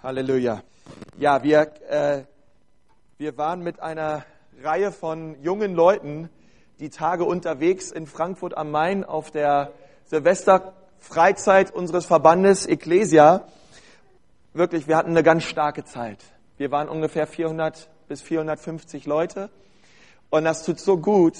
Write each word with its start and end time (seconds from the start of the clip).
Halleluja. 0.00 0.62
Ja, 1.18 1.42
wir, 1.42 1.72
äh, 1.88 2.22
wir 3.16 3.36
waren 3.36 3.62
mit 3.62 3.80
einer 3.80 4.24
Reihe 4.62 4.92
von 4.92 5.42
jungen 5.42 5.74
Leuten 5.74 6.30
die 6.78 6.88
Tage 6.88 7.24
unterwegs 7.24 7.90
in 7.90 8.06
Frankfurt 8.06 8.56
am 8.56 8.70
Main 8.70 9.02
auf 9.02 9.32
der 9.32 9.72
Silvesterfreizeit 10.04 11.72
unseres 11.72 12.06
Verbandes 12.06 12.64
Ecclesia. 12.64 13.48
Wirklich, 14.52 14.86
wir 14.86 14.96
hatten 14.96 15.10
eine 15.10 15.24
ganz 15.24 15.42
starke 15.42 15.84
Zeit. 15.84 16.22
Wir 16.58 16.70
waren 16.70 16.88
ungefähr 16.88 17.26
400 17.26 17.90
bis 18.06 18.22
450 18.22 19.04
Leute 19.04 19.50
und 20.30 20.44
das 20.44 20.64
tut 20.64 20.78
so 20.78 20.98
gut. 20.98 21.34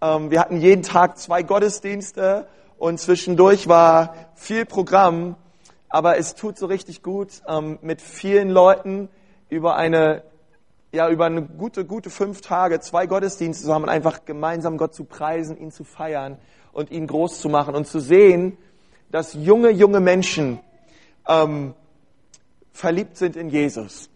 Ähm, 0.00 0.30
wir 0.30 0.38
hatten 0.38 0.58
jeden 0.58 0.84
Tag 0.84 1.18
zwei 1.18 1.42
Gottesdienste 1.42 2.46
und 2.78 3.00
zwischendurch 3.00 3.66
war 3.66 4.14
viel 4.36 4.66
Programm 4.66 5.34
aber 5.88 6.18
es 6.18 6.34
tut 6.34 6.58
so 6.58 6.66
richtig 6.66 7.02
gut, 7.02 7.42
ähm, 7.48 7.78
mit 7.82 8.00
vielen 8.00 8.50
Leuten 8.50 9.08
über 9.48 9.76
eine, 9.76 10.22
ja, 10.92 11.08
über 11.08 11.26
eine 11.26 11.42
gute, 11.42 11.84
gute 11.84 12.10
fünf 12.10 12.40
Tage 12.40 12.80
zwei 12.80 13.06
Gottesdienste 13.06 13.64
zu 13.64 13.74
haben 13.74 13.84
und 13.84 13.88
einfach 13.88 14.24
gemeinsam 14.24 14.76
Gott 14.76 14.94
zu 14.94 15.04
preisen, 15.04 15.56
ihn 15.58 15.70
zu 15.70 15.84
feiern 15.84 16.38
und 16.72 16.90
ihn 16.90 17.06
groß 17.06 17.40
zu 17.40 17.48
machen 17.48 17.74
und 17.74 17.86
zu 17.86 18.00
sehen, 18.00 18.58
dass 19.10 19.34
junge, 19.34 19.70
junge 19.70 20.00
Menschen 20.00 20.60
ähm, 21.26 21.74
verliebt 22.72 23.16
sind 23.16 23.36
in 23.36 23.48
Jesus. 23.48 24.10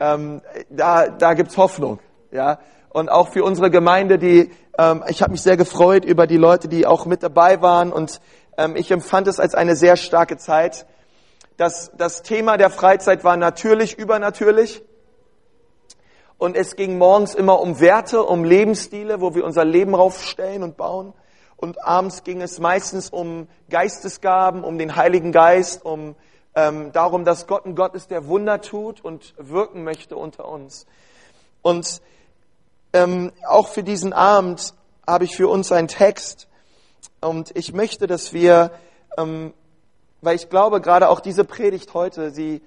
Ähm, 0.00 0.42
da 0.70 1.08
da 1.08 1.34
gibt's 1.34 1.56
Hoffnung, 1.56 2.00
ja. 2.32 2.58
Und 2.90 3.08
auch 3.08 3.28
für 3.28 3.42
unsere 3.42 3.70
Gemeinde, 3.70 4.18
die, 4.18 4.52
ähm, 4.78 5.02
ich 5.08 5.20
habe 5.22 5.32
mich 5.32 5.42
sehr 5.42 5.56
gefreut 5.56 6.04
über 6.04 6.28
die 6.28 6.36
Leute, 6.36 6.68
die 6.68 6.86
auch 6.86 7.06
mit 7.06 7.22
dabei 7.24 7.60
waren 7.60 7.92
und 7.92 8.20
ich 8.74 8.90
empfand 8.90 9.28
es 9.28 9.40
als 9.40 9.54
eine 9.54 9.76
sehr 9.76 9.96
starke 9.96 10.36
Zeit. 10.36 10.86
Das, 11.56 11.92
das 11.96 12.22
Thema 12.22 12.56
der 12.56 12.70
Freizeit 12.70 13.24
war 13.24 13.36
natürlich, 13.36 13.98
übernatürlich. 13.98 14.82
Und 16.38 16.56
es 16.56 16.76
ging 16.76 16.98
morgens 16.98 17.34
immer 17.34 17.60
um 17.60 17.80
Werte, 17.80 18.22
um 18.24 18.44
Lebensstile, 18.44 19.20
wo 19.20 19.34
wir 19.34 19.44
unser 19.44 19.64
Leben 19.64 19.94
raufstellen 19.94 20.62
und 20.62 20.76
bauen. 20.76 21.14
Und 21.56 21.82
abends 21.84 22.24
ging 22.24 22.42
es 22.42 22.58
meistens 22.58 23.10
um 23.10 23.48
Geistesgaben, 23.70 24.64
um 24.64 24.76
den 24.76 24.96
Heiligen 24.96 25.32
Geist, 25.32 25.84
um 25.84 26.16
ähm, 26.54 26.92
darum, 26.92 27.24
dass 27.24 27.46
Gott 27.46 27.66
ein 27.66 27.74
Gott 27.74 27.94
ist, 27.94 28.10
der 28.10 28.26
Wunder 28.26 28.60
tut 28.60 29.02
und 29.02 29.34
wirken 29.38 29.84
möchte 29.84 30.16
unter 30.16 30.48
uns. 30.48 30.86
Und 31.62 32.02
ähm, 32.92 33.32
auch 33.46 33.68
für 33.68 33.82
diesen 33.82 34.12
Abend 34.12 34.74
habe 35.06 35.24
ich 35.24 35.36
für 35.36 35.48
uns 35.48 35.72
einen 35.72 35.88
Text, 35.88 36.48
und 37.20 37.56
ich 37.56 37.72
möchte, 37.72 38.06
dass 38.06 38.32
wir, 38.32 38.70
ähm, 39.16 39.52
weil 40.20 40.36
ich 40.36 40.50
glaube, 40.50 40.80
gerade 40.80 41.08
auch 41.08 41.20
diese 41.20 41.44
Predigt 41.44 41.94
heute, 41.94 42.30
sie, 42.30 42.62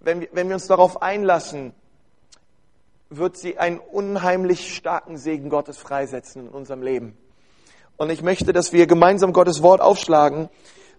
wenn 0.00 0.20
wir, 0.20 0.28
wenn 0.32 0.48
wir 0.48 0.54
uns 0.54 0.66
darauf 0.66 1.02
einlassen, 1.02 1.74
wird 3.10 3.36
sie 3.36 3.58
einen 3.58 3.78
unheimlich 3.78 4.74
starken 4.74 5.16
Segen 5.16 5.50
Gottes 5.50 5.76
freisetzen 5.78 6.46
in 6.46 6.52
unserem 6.52 6.82
Leben. 6.82 7.16
Und 7.96 8.10
ich 8.10 8.22
möchte, 8.22 8.52
dass 8.52 8.72
wir 8.72 8.86
gemeinsam 8.86 9.32
Gottes 9.32 9.62
Wort 9.62 9.80
aufschlagen 9.80 10.48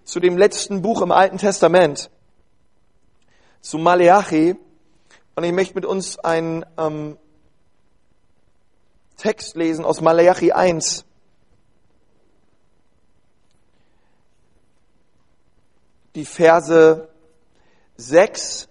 zu 0.03 0.19
dem 0.19 0.37
letzten 0.37 0.81
Buch 0.81 1.01
im 1.01 1.11
Alten 1.11 1.37
Testament, 1.37 2.11
zu 3.61 3.77
Maleachi. 3.77 4.55
Und 5.35 5.43
ich 5.43 5.53
möchte 5.53 5.75
mit 5.75 5.85
uns 5.85 6.19
einen 6.19 6.65
ähm, 6.77 7.17
Text 9.17 9.55
lesen 9.55 9.85
aus 9.85 10.01
Maleachi 10.01 10.51
1. 10.51 11.05
die 16.15 16.25
Verse 16.25 17.09
6. 17.97 18.67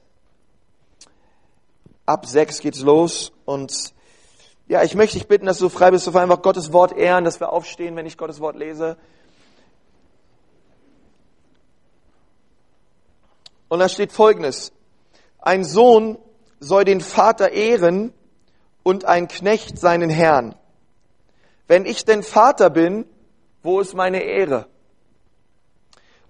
Ab 2.06 2.26
6 2.26 2.60
geht's 2.60 2.80
los 2.80 3.32
und 3.44 3.94
ja, 4.66 4.82
ich 4.84 4.94
möchte 4.94 5.18
dich 5.18 5.26
bitten, 5.26 5.46
dass 5.46 5.58
du 5.58 5.68
frei 5.68 5.90
bist, 5.90 6.06
dass 6.06 6.14
wir 6.14 6.20
einfach 6.20 6.42
Gottes 6.42 6.72
Wort 6.72 6.96
ehren, 6.96 7.24
dass 7.24 7.40
wir 7.40 7.52
aufstehen, 7.52 7.96
wenn 7.96 8.06
ich 8.06 8.16
Gottes 8.16 8.40
Wort 8.40 8.56
lese. 8.56 8.96
Und 13.68 13.78
da 13.78 13.88
steht 13.88 14.12
Folgendes. 14.12 14.72
Ein 15.38 15.64
Sohn 15.64 16.18
soll 16.60 16.84
den 16.84 17.00
Vater 17.00 17.50
ehren 17.50 18.12
und 18.82 19.04
ein 19.04 19.28
Knecht 19.28 19.78
seinen 19.78 20.10
Herrn. 20.10 20.54
Wenn 21.66 21.86
ich 21.86 22.04
denn 22.04 22.22
Vater 22.22 22.70
bin, 22.70 23.06
wo 23.62 23.80
ist 23.80 23.94
meine 23.94 24.22
Ehre? 24.22 24.66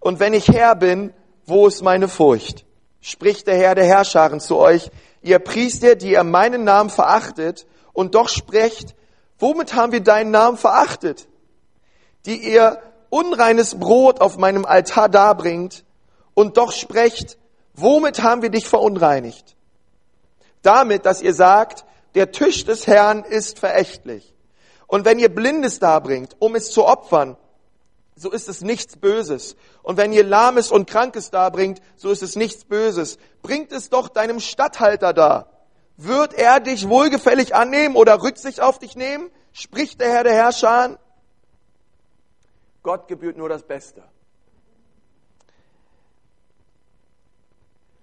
Und 0.00 0.18
wenn 0.18 0.34
ich 0.34 0.48
Herr 0.48 0.74
bin, 0.74 1.12
wo 1.46 1.66
ist 1.66 1.82
meine 1.82 2.08
Furcht? 2.08 2.64
Spricht 3.00 3.46
der 3.46 3.56
Herr 3.56 3.74
der 3.74 3.84
Herrscharen 3.84 4.40
zu 4.40 4.58
euch, 4.58 4.90
ihr 5.22 5.38
Priester, 5.38 5.94
die 5.94 6.12
ihr 6.12 6.24
meinen 6.24 6.64
Namen 6.64 6.90
verachtet 6.90 7.66
und 7.92 8.14
doch 8.14 8.28
sprecht, 8.28 8.94
womit 9.38 9.74
haben 9.74 9.92
wir 9.92 10.00
deinen 10.00 10.30
Namen 10.30 10.56
verachtet? 10.56 11.28
Die 12.26 12.36
ihr 12.36 12.82
unreines 13.10 13.78
Brot 13.78 14.20
auf 14.20 14.38
meinem 14.38 14.64
Altar 14.64 15.08
darbringt 15.08 15.84
und 16.34 16.56
doch 16.56 16.72
sprecht, 16.72 17.38
womit 17.74 18.22
haben 18.22 18.42
wir 18.42 18.50
dich 18.50 18.68
verunreinigt? 18.68 19.56
Damit, 20.62 21.06
dass 21.06 21.22
ihr 21.22 21.34
sagt, 21.34 21.84
der 22.14 22.32
Tisch 22.32 22.64
des 22.64 22.86
Herrn 22.86 23.24
ist 23.24 23.58
verächtlich. 23.58 24.34
Und 24.86 25.04
wenn 25.04 25.18
ihr 25.18 25.32
Blindes 25.34 25.78
darbringt, 25.78 26.36
um 26.38 26.54
es 26.54 26.70
zu 26.72 26.84
opfern, 26.84 27.36
so 28.20 28.30
ist 28.30 28.50
es 28.50 28.60
nichts 28.60 28.98
Böses. 28.98 29.56
Und 29.82 29.96
wenn 29.96 30.12
ihr 30.12 30.24
Lahmes 30.24 30.70
und 30.70 30.86
Krankes 30.88 31.30
darbringt, 31.30 31.80
so 31.96 32.10
ist 32.10 32.22
es 32.22 32.36
nichts 32.36 32.66
Böses. 32.66 33.16
Bringt 33.40 33.72
es 33.72 33.88
doch 33.88 34.10
deinem 34.10 34.40
Statthalter 34.40 35.14
da. 35.14 35.48
Wird 35.96 36.34
er 36.34 36.60
dich 36.60 36.86
wohlgefällig 36.86 37.54
annehmen 37.54 37.96
oder 37.96 38.22
Rücksicht 38.22 38.60
auf 38.60 38.78
dich 38.78 38.94
nehmen? 38.94 39.30
Spricht 39.54 40.02
der 40.02 40.10
Herr 40.10 40.24
der 40.24 40.34
Herrscher 40.34 40.98
Gott 42.82 43.08
gebührt 43.08 43.38
nur 43.38 43.48
das 43.48 43.62
Beste. 43.62 44.02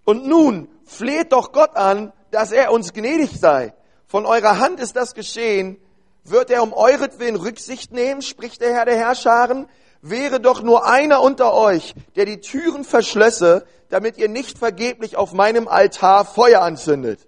Und 0.04 0.26
nun 0.26 0.68
fleht 0.86 1.32
doch 1.32 1.52
Gott 1.52 1.76
an, 1.76 2.12
dass 2.32 2.52
er 2.52 2.72
uns 2.72 2.94
gnädig 2.94 3.40
sei. 3.40 3.74
Von 4.08 4.26
eurer 4.26 4.58
Hand 4.58 4.80
ist 4.80 4.96
das 4.96 5.14
geschehen. 5.14 5.80
Wird 6.24 6.50
er 6.50 6.64
um 6.64 6.74
euretwillen 6.74 7.36
Rücksicht 7.36 7.92
nehmen, 7.92 8.22
spricht 8.22 8.62
der 8.62 8.74
Herr 8.74 8.86
der 8.86 8.98
Herrscharen? 8.98 9.68
Wäre 10.02 10.40
doch 10.40 10.62
nur 10.62 10.86
einer 10.86 11.22
unter 11.22 11.54
euch, 11.54 11.94
der 12.16 12.26
die 12.26 12.40
Türen 12.40 12.84
verschlösse, 12.84 13.66
damit 13.90 14.18
ihr 14.18 14.30
nicht 14.30 14.58
vergeblich 14.58 15.18
auf 15.18 15.34
meinem 15.34 15.68
Altar 15.68 16.26
Feuer 16.26 16.62
anzündet. 16.62 17.28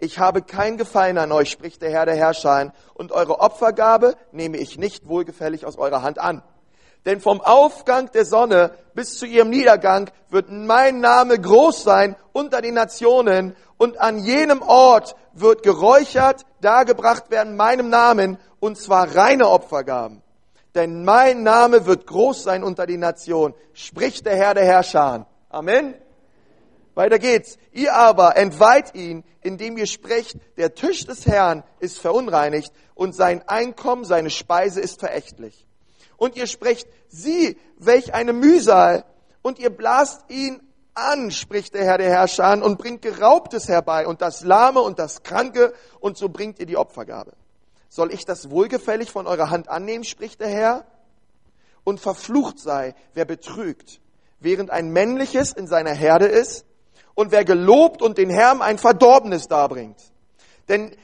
Ich 0.00 0.18
habe 0.18 0.42
kein 0.42 0.76
Gefallen 0.76 1.18
an 1.18 1.32
euch, 1.32 1.50
spricht 1.50 1.82
der 1.82 1.90
Herr 1.90 2.06
der 2.06 2.14
Herrscher, 2.14 2.72
und 2.94 3.12
eure 3.12 3.40
Opfergabe 3.40 4.14
nehme 4.32 4.58
ich 4.58 4.78
nicht 4.78 5.08
wohlgefällig 5.08 5.66
aus 5.66 5.76
eurer 5.76 6.02
Hand 6.02 6.18
an. 6.18 6.42
Denn 7.04 7.20
vom 7.20 7.40
Aufgang 7.40 8.10
der 8.12 8.24
Sonne 8.24 8.72
bis 8.94 9.18
zu 9.18 9.26
ihrem 9.26 9.50
Niedergang 9.50 10.10
wird 10.30 10.50
mein 10.50 11.00
Name 11.00 11.38
groß 11.38 11.82
sein 11.82 12.16
unter 12.32 12.60
den 12.60 12.74
Nationen, 12.74 13.56
und 13.76 14.00
an 14.00 14.18
jenem 14.18 14.62
Ort 14.62 15.14
wird 15.32 15.62
geräuchert, 15.62 16.44
dargebracht 16.60 17.30
werden 17.30 17.56
meinem 17.56 17.88
Namen, 17.88 18.38
und 18.60 18.76
zwar 18.76 19.14
reine 19.14 19.48
Opfergaben 19.48 20.22
denn 20.74 21.04
mein 21.04 21.42
Name 21.42 21.86
wird 21.86 22.06
groß 22.06 22.42
sein 22.42 22.62
unter 22.62 22.86
den 22.86 23.00
Nationen, 23.00 23.54
spricht 23.72 24.26
der 24.26 24.36
Herr 24.36 24.54
der 24.54 24.64
Herrscher. 24.64 25.26
Amen. 25.48 25.94
Weiter 26.94 27.18
geht's. 27.18 27.58
Ihr 27.72 27.94
aber 27.94 28.36
entweiht 28.36 28.94
ihn, 28.94 29.24
indem 29.40 29.76
ihr 29.76 29.86
sprecht, 29.86 30.36
der 30.56 30.74
Tisch 30.74 31.06
des 31.06 31.26
Herrn 31.26 31.62
ist 31.78 31.98
verunreinigt 31.98 32.72
und 32.94 33.14
sein 33.14 33.46
Einkommen, 33.46 34.04
seine 34.04 34.30
Speise 34.30 34.80
ist 34.80 35.00
verächtlich. 35.00 35.66
Und 36.16 36.36
ihr 36.36 36.48
sprecht, 36.48 36.88
sieh, 37.08 37.56
welch 37.78 38.14
eine 38.14 38.32
Mühsal, 38.32 39.04
und 39.42 39.60
ihr 39.60 39.70
blast 39.70 40.28
ihn 40.28 40.60
an, 40.94 41.30
spricht 41.30 41.74
der 41.74 41.84
Herr 41.84 41.98
der 41.98 42.10
Herrscher, 42.10 42.60
und 42.62 42.78
bringt 42.78 43.02
Geraubtes 43.02 43.68
herbei 43.68 44.06
und 44.06 44.20
das 44.20 44.42
Lahme 44.42 44.80
und 44.80 44.98
das 44.98 45.22
Kranke, 45.22 45.72
und 46.00 46.18
so 46.18 46.28
bringt 46.28 46.58
ihr 46.58 46.66
die 46.66 46.76
Opfergabe. 46.76 47.32
Soll 47.88 48.12
ich 48.12 48.24
das 48.24 48.50
wohlgefällig 48.50 49.10
von 49.10 49.26
eurer 49.26 49.50
Hand 49.50 49.68
annehmen, 49.68 50.04
spricht 50.04 50.40
der 50.40 50.48
Herr? 50.48 50.86
Und 51.84 52.00
verflucht 52.00 52.58
sei, 52.58 52.94
wer 53.14 53.24
betrügt, 53.24 54.00
während 54.40 54.70
ein 54.70 54.90
männliches 54.90 55.52
in 55.52 55.66
seiner 55.66 55.92
Herde 55.92 56.26
ist, 56.26 56.66
und 57.14 57.32
wer 57.32 57.44
gelobt 57.44 58.00
und 58.02 58.18
den 58.18 58.30
Herrn 58.30 58.62
ein 58.62 58.78
Verdorbenes 58.78 59.48
darbringt. 59.48 60.00
Denn 60.68 60.94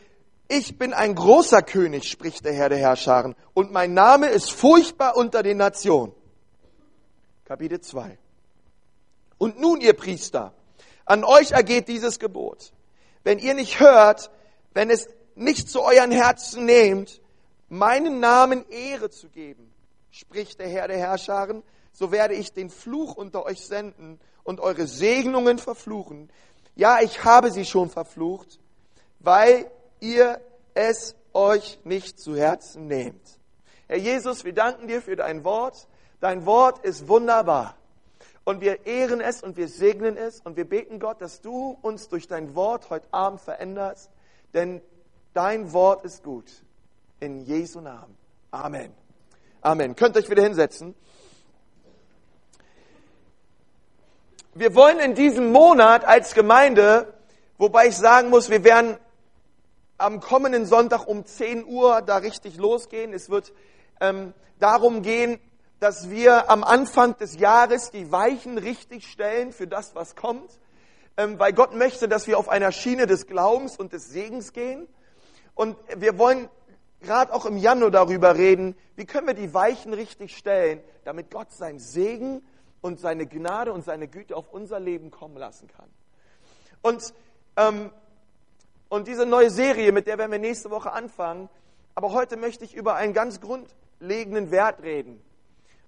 ich 0.47 0.79
bin 0.79 0.93
ein 0.93 1.15
großer 1.15 1.63
König, 1.63 2.09
spricht 2.09 2.45
der 2.45 2.53
Herr 2.53 2.69
der 2.69 2.79
Herrscharen, 2.79 3.35
und 3.55 3.73
mein 3.73 3.95
Name 3.95 4.29
ist 4.29 4.53
furchtbar 4.53 5.17
unter 5.17 5.43
den 5.43 5.57
Nationen. 5.57 6.13
Kapitel 7.45 7.81
2. 7.81 8.19
Und 9.39 9.59
nun, 9.59 9.81
ihr 9.81 9.95
Priester, 9.95 10.55
an 11.05 11.25
euch 11.25 11.53
ergeht 11.53 11.89
dieses 11.89 12.19
Gebot. 12.19 12.73
Wenn 13.25 13.39
ihr 13.39 13.55
nicht 13.55 13.81
hört, 13.81 14.31
wenn 14.73 14.91
es 14.91 15.09
nicht 15.35 15.69
zu 15.69 15.83
euren 15.83 16.11
Herzen 16.11 16.65
nehmt, 16.65 17.21
meinen 17.69 18.21
Namen 18.21 18.69
Ehre 18.69 19.11
zu 19.11 19.29
geben, 19.29 19.73
spricht 20.11 20.61
der 20.61 20.69
Herr 20.69 20.89
der 20.89 20.99
Herrscharen, 20.99 21.63
so 21.93 22.13
werde 22.13 22.35
ich 22.35 22.53
den 22.53 22.71
Fluch 22.71 23.17
unter 23.17 23.45
euch 23.45 23.67
senden 23.67 24.21
und 24.43 24.61
eure 24.61 24.87
Segnungen 24.87 25.59
verfluchen. 25.59 26.31
Ja, 26.77 27.01
ich 27.01 27.25
habe 27.25 27.51
sie 27.51 27.65
schon 27.65 27.91
verflucht, 27.91 28.59
weil 29.21 29.71
ihr 30.01 30.41
es 30.75 31.15
euch 31.33 31.79
nicht 31.85 32.19
zu 32.19 32.37
Herzen 32.37 32.87
nehmt. 32.87 33.39
Herr 33.87 33.99
Jesus, 33.99 34.45
wir 34.45 34.53
danken 34.53 34.89
dir 34.89 35.03
für 35.03 35.17
dein 35.17 35.45
Wort. 35.45 35.89
Dein 36.21 36.47
Wort 36.47 36.85
ist 36.85 37.09
wunderbar. 37.09 37.77
Und 38.45 38.61
wir 38.61 38.87
ehren 38.87 39.21
es 39.21 39.43
und 39.43 39.57
wir 39.57 39.69
segnen 39.69 40.17
es 40.17 40.41
und 40.41 40.57
wir 40.57 40.69
beten 40.69 40.99
Gott, 40.99 41.21
dass 41.21 41.41
du 41.41 41.79
uns 41.81 42.09
durch 42.09 42.29
dein 42.29 42.55
Wort 42.55 42.91
heute 42.91 43.07
Abend 43.11 43.41
veränderst, 43.41 44.11
denn 44.53 44.83
dein 45.35 45.73
Wort 45.73 46.05
ist 46.05 46.23
gut. 46.23 46.51
In 47.21 47.45
Jesu 47.45 47.81
Namen. 47.81 48.17
Amen. 48.51 48.93
Amen. 49.61 49.97
Könnt 49.97 50.17
euch 50.17 50.31
wieder 50.31 50.43
hinsetzen. 50.43 50.95
Wir 54.55 54.75
wollen 54.75 55.01
in 55.01 55.15
diesem 55.15 55.51
Monat 55.51 56.05
als 56.05 56.35
Gemeinde, 56.35 57.13
wobei 57.59 57.89
ich 57.89 57.97
sagen 57.97 58.31
muss, 58.31 58.51
wir 58.51 58.63
werden 58.63 58.97
am 59.99 60.21
kommenden 60.21 60.67
Sonntag 60.67 61.07
um 61.07 61.25
10 61.25 61.65
Uhr 61.67 62.03
da 62.03 62.19
richtig 62.19 62.57
losgehen. 62.57 63.13
Es 63.13 63.31
wird 63.31 63.53
ähm, 64.01 64.33
darum 64.61 65.03
gehen, 65.03 65.41
dass 65.81 66.11
wir 66.11 66.51
am 66.51 66.63
Anfang 66.63 67.17
des 67.17 67.37
Jahres 67.39 67.91
die 67.91 68.13
Weichen 68.13 68.59
richtig 68.59 69.07
stellen 69.07 69.53
für 69.53 69.67
das, 69.67 69.95
was 69.95 70.15
kommt, 70.15 70.61
ähm, 71.17 71.39
weil 71.39 71.53
Gott 71.53 71.75
möchte, 71.75 72.09
dass 72.09 72.27
wir 72.27 72.39
auf 72.39 72.49
einer 72.49 72.71
Schiene 72.71 73.07
des 73.07 73.27
Glaubens 73.27 73.77
und 73.77 73.93
des 73.93 74.11
Segens 74.11 74.53
gehen. 74.53 74.87
Und 75.55 75.77
wir 75.97 76.19
wollen 76.19 76.49
gerade 77.01 77.33
auch 77.33 77.47
im 77.47 77.57
Januar 77.57 77.91
darüber 77.91 78.37
reden, 78.37 78.77
wie 78.97 79.05
können 79.05 79.27
wir 79.27 79.35
die 79.35 79.55
Weichen 79.55 79.93
richtig 79.93 80.37
stellen, 80.37 80.81
damit 81.05 81.31
Gott 81.31 81.53
sein 81.53 81.79
Segen 81.79 82.43
und 82.81 82.99
seine 83.01 83.27
Gnade 83.27 83.73
und 83.73 83.85
seine 83.85 84.09
Güte 84.09 84.37
auf 84.37 84.51
unser 84.51 84.81
Leben 84.81 85.11
kommen 85.11 85.37
lassen 85.37 85.69
kann. 85.69 85.89
Und, 86.83 87.15
ähm, 87.57 87.91
und 88.89 89.09
diese 89.09 89.27
neue 89.27 89.51
Serie, 89.51 89.93
mit 89.93 90.07
der 90.07 90.19
werden 90.19 90.33
wir 90.33 90.39
nächste 90.39 90.71
Woche 90.71 90.93
anfangen, 90.93 91.49
aber 91.95 92.13
heute 92.13 92.37
möchte 92.37 92.65
ich 92.65 92.75
über 92.75 92.95
einen 92.97 93.13
ganz 93.13 93.41
grundlegenden 93.41 94.51
Wert 94.51 94.83
reden. 94.83 95.23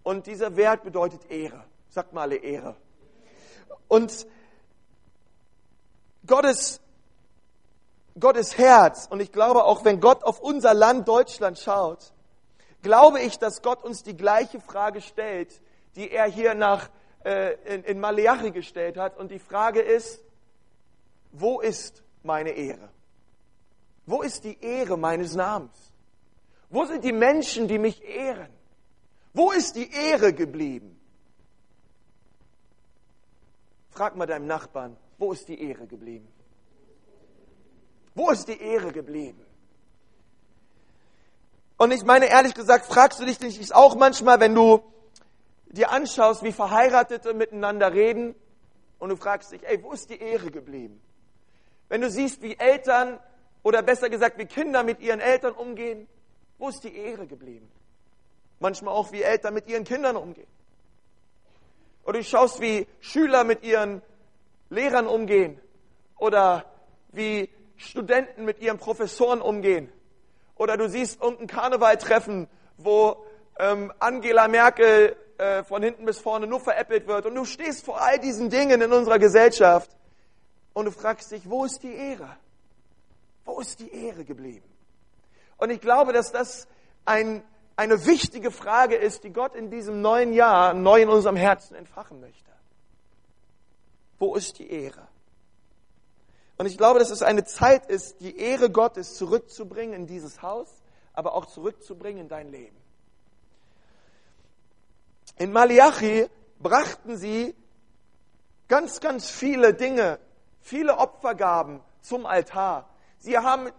Und 0.03 0.27
dieser 0.27 0.57
Wert 0.57 0.85
bedeutet 0.85 1.31
Ehre. 1.31 1.65
Sagt 1.89 2.13
mal 2.13 2.23
alle 2.23 2.37
Ehre. 2.37 2.77
Und 3.89 4.27
Gottes, 6.27 6.81
Gottes 8.19 8.57
Herz, 8.57 9.07
und 9.11 9.21
ich 9.21 9.31
glaube 9.31 9.65
auch, 9.65 9.85
wenn 9.85 10.01
Gott 10.01 10.25
auf 10.25 10.41
unser 10.41 10.73
Land 10.73 11.07
Deutschland 11.07 11.59
schaut, 11.59 12.13
glaube 12.83 13.21
ich, 13.21 13.39
dass 13.39 13.63
Gott 13.63 13.85
uns 13.85 14.03
die 14.03 14.17
gleiche 14.17 14.61
Frage 14.61 15.01
stellt, 15.01 15.61
die 15.97 16.11
er 16.11 16.27
hier 16.27 16.55
nach, 16.55 16.89
äh, 17.25 17.55
in, 17.75 17.85
in 17.85 18.01
Maleachi 18.01 18.53
gestellt 18.53 18.97
hat. 18.97 19.19
Und 19.19 19.31
die 19.31 19.39
Frage 19.39 19.81
ist, 19.81 20.23
wo 21.33 21.61
ist 21.61 22.03
meine 22.23 22.51
Ehre? 22.51 22.89
Wo 24.07 24.23
ist 24.23 24.45
die 24.45 24.59
Ehre 24.63 24.97
meines 24.97 25.35
Namens? 25.35 25.93
Wo 26.71 26.85
sind 26.85 27.05
die 27.05 27.13
Menschen, 27.13 27.69
die 27.69 27.79
mich 27.79 28.03
ehren? 28.03 28.49
Wo 29.35 29.51
ist 29.51 29.77
die 29.77 29.91
Ehre 29.93 30.33
geblieben? 30.33 30.99
Frag 33.91 34.17
mal 34.17 34.27
deinem 34.27 34.47
Nachbarn, 34.47 34.97
wo 35.19 35.33
ist 35.33 35.49
die 35.49 35.61
Ehre 35.61 35.87
geblieben? 35.87 36.29
Wo 38.17 38.31
ist 38.31 38.49
die 38.49 38.59
Ehre 38.59 38.93
geblieben? 38.93 39.45
Und 41.77 41.93
ich 41.93 42.03
meine, 42.03 42.27
ehrlich 42.27 42.55
gesagt, 42.55 42.87
fragst 42.87 43.21
du 43.21 43.27
dich 43.27 43.39
nicht 43.41 43.75
auch 43.75 43.95
manchmal, 43.95 44.41
wenn 44.41 44.55
du 44.55 44.83
dir 45.67 45.91
anschaust, 45.91 46.43
wie 46.43 46.53
Verheiratete 46.53 47.35
miteinander 47.35 47.93
reden 47.93 48.35
und 48.99 49.11
du 49.11 49.17
fragst 49.17 49.53
dich, 49.53 49.63
ey, 49.69 49.83
wo 49.83 49.93
ist 49.93 50.09
die 50.09 50.19
Ehre 50.19 50.51
geblieben? 50.51 50.99
Wenn 51.91 52.01
du 52.01 52.11
siehst, 52.11 52.41
wie 52.41 52.57
Eltern 52.57 53.21
oder 53.63 53.83
besser 53.83 54.09
gesagt, 54.09 54.39
wie 54.39 54.47
Kinder 54.47 54.83
mit 54.83 55.01
ihren 55.01 55.21
Eltern 55.21 55.53
umgehen, 55.53 56.09
wo 56.57 56.71
ist 56.71 56.85
die 56.85 56.97
Ehre 56.97 57.27
geblieben? 57.27 57.71
Manchmal 58.61 58.95
auch, 58.95 59.13
wie 59.13 59.21
Eltern 59.21 59.53
mit 59.53 59.69
ihren 59.69 59.85
Kindern 59.85 60.17
umgehen. 60.17 60.49
Oder 62.05 62.21
du 62.21 62.25
schaust, 62.25 62.63
wie 62.63 62.87
Schüler 63.01 63.45
mit 63.45 63.63
ihren 63.63 64.01
Lehrern 64.71 65.07
umgehen. 65.07 65.61
Oder 66.17 66.65
wie 67.13 67.51
Studenten 67.77 68.45
mit 68.45 68.61
ihren 68.61 68.79
Professoren 68.79 69.41
umgehen. 69.41 69.93
Oder 70.57 70.77
du 70.77 70.89
siehst 70.89 71.21
irgendein 71.21 71.47
Karnevaltreffen, 71.47 72.49
wo 72.79 73.25
ähm, 73.59 73.93
Angela 73.99 74.49
Merkel 74.49 75.17
äh, 75.39 75.65
von 75.65 75.83
hinten 75.83 76.05
bis 76.05 76.19
vorne 76.19 76.47
nur 76.47 76.61
veräppelt 76.61 77.07
wird. 77.07 77.27
Und 77.27 77.35
du 77.35 77.45
stehst 77.45 77.85
vor 77.85 78.01
all 78.01 78.19
diesen 78.19 78.51
Dingen 78.51 78.81
in 78.81 78.93
unserer 78.93 79.19
Gesellschaft 79.19 79.91
und 80.73 80.87
du 80.87 80.91
fragst 80.91 81.31
dich, 81.31 81.49
wo 81.49 81.65
ist 81.65 81.83
die 81.83 81.95
Ehre? 81.95 82.37
Wo 83.45 83.61
ist 83.61 83.81
die 83.81 83.93
Ehre 83.93 84.25
geblieben? 84.25 84.69
Und 85.59 85.71
ich 85.71 85.81
glaube, 85.81 86.13
dass 86.13 86.33
das 86.33 86.67
ein, 87.05 87.43
eine 87.77 88.07
wichtige 88.07 88.51
Frage 88.51 88.97
ist, 88.97 89.25
die 89.25 89.33
Gott 89.33 89.55
in 89.55 89.71
diesem 89.71 90.03
neuen 90.03 90.33
Jahr 90.33 90.75
neu 90.75 91.03
in 91.03 91.09
unserem 91.09 91.37
Herzen 91.37 91.77
entfachen 91.77 92.21
möchte. 92.21 92.51
Wo 94.19 94.35
ist 94.35 94.59
die 94.59 94.71
Ehre? 94.71 95.07
Und 96.59 96.67
ich 96.67 96.79
glaube, 96.79 96.99
dass 96.99 97.11
es 97.11 97.23
eine 97.23 97.45
Zeit 97.45 97.87
ist, 97.87 98.21
die 98.21 98.39
Ehre 98.39 98.71
Gottes 98.71 99.15
zurückzubringen 99.15 99.95
in 99.95 100.07
dieses 100.07 100.43
Haus, 100.43 100.69
aber 101.13 101.35
auch 101.35 101.47
zurückzubringen 101.47 102.23
in 102.23 102.29
dein 102.29 102.51
Leben. 102.51 102.77
In 105.37 105.53
Malachi 105.53 106.29
brachten 106.59 107.19
sie 107.19 107.55
ganz, 108.69 109.01
ganz 109.01 109.29
viele 109.29 109.75
Dinge, 109.75 110.19
viele 110.61 110.97
Opfergaben 110.97 111.81
zum 112.01 112.25
Altar. 112.25 112.89
Sie 113.19 113.37
haben, 113.37 113.71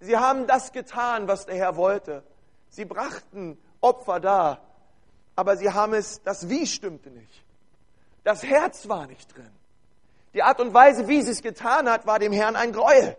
sie 0.00 0.16
haben 0.16 0.46
das 0.46 0.72
getan, 0.72 1.26
was 1.26 1.46
der 1.46 1.56
Herr 1.56 1.76
wollte. 1.76 2.22
Sie 2.68 2.84
brachten 2.84 3.58
Opfer 3.80 4.20
da, 4.20 4.60
aber 5.36 5.56
sie 5.56 5.70
haben 5.70 5.94
es, 5.94 6.22
das 6.22 6.48
Wie 6.48 6.66
stimmte 6.66 7.10
nicht. 7.10 7.44
Das 8.24 8.42
Herz 8.42 8.88
war 8.88 9.06
nicht 9.06 9.34
drin. 9.34 9.50
Die 10.34 10.42
Art 10.42 10.60
und 10.60 10.74
Weise, 10.74 11.08
wie 11.08 11.22
sie 11.22 11.30
es 11.30 11.42
getan 11.42 11.88
hat, 11.88 12.06
war 12.06 12.18
dem 12.18 12.32
Herrn 12.32 12.56
ein 12.56 12.72
Gräuel. 12.72 13.16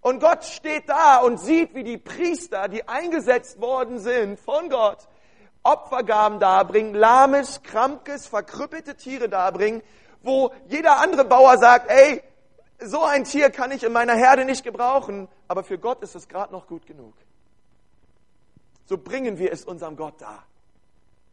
Und 0.00 0.20
Gott 0.20 0.44
steht 0.44 0.88
da 0.88 1.18
und 1.18 1.38
sieht, 1.38 1.74
wie 1.74 1.84
die 1.84 1.98
Priester, 1.98 2.68
die 2.68 2.88
eingesetzt 2.88 3.60
worden 3.60 3.98
sind 3.98 4.40
von 4.40 4.68
Gott, 4.68 5.06
Opfergaben 5.62 6.40
darbringen, 6.40 6.94
lahmes, 6.94 7.62
krankes, 7.62 8.26
verkrüppelte 8.26 8.96
Tiere 8.96 9.28
darbringen, 9.28 9.82
wo 10.22 10.52
jeder 10.66 10.98
andere 10.98 11.24
Bauer 11.24 11.58
sagt, 11.58 11.90
ey, 11.90 12.22
so 12.78 13.02
ein 13.02 13.24
Tier 13.24 13.50
kann 13.50 13.70
ich 13.72 13.84
in 13.84 13.92
meiner 13.92 14.14
Herde 14.14 14.46
nicht 14.46 14.64
gebrauchen, 14.64 15.28
aber 15.48 15.62
für 15.62 15.78
Gott 15.78 16.02
ist 16.02 16.14
es 16.14 16.28
gerade 16.28 16.52
noch 16.52 16.66
gut 16.66 16.86
genug. 16.86 17.12
So 18.86 18.96
bringen 18.96 19.38
wir 19.38 19.52
es 19.52 19.64
unserem 19.64 19.96
Gott 19.96 20.20
dar. 20.20 20.44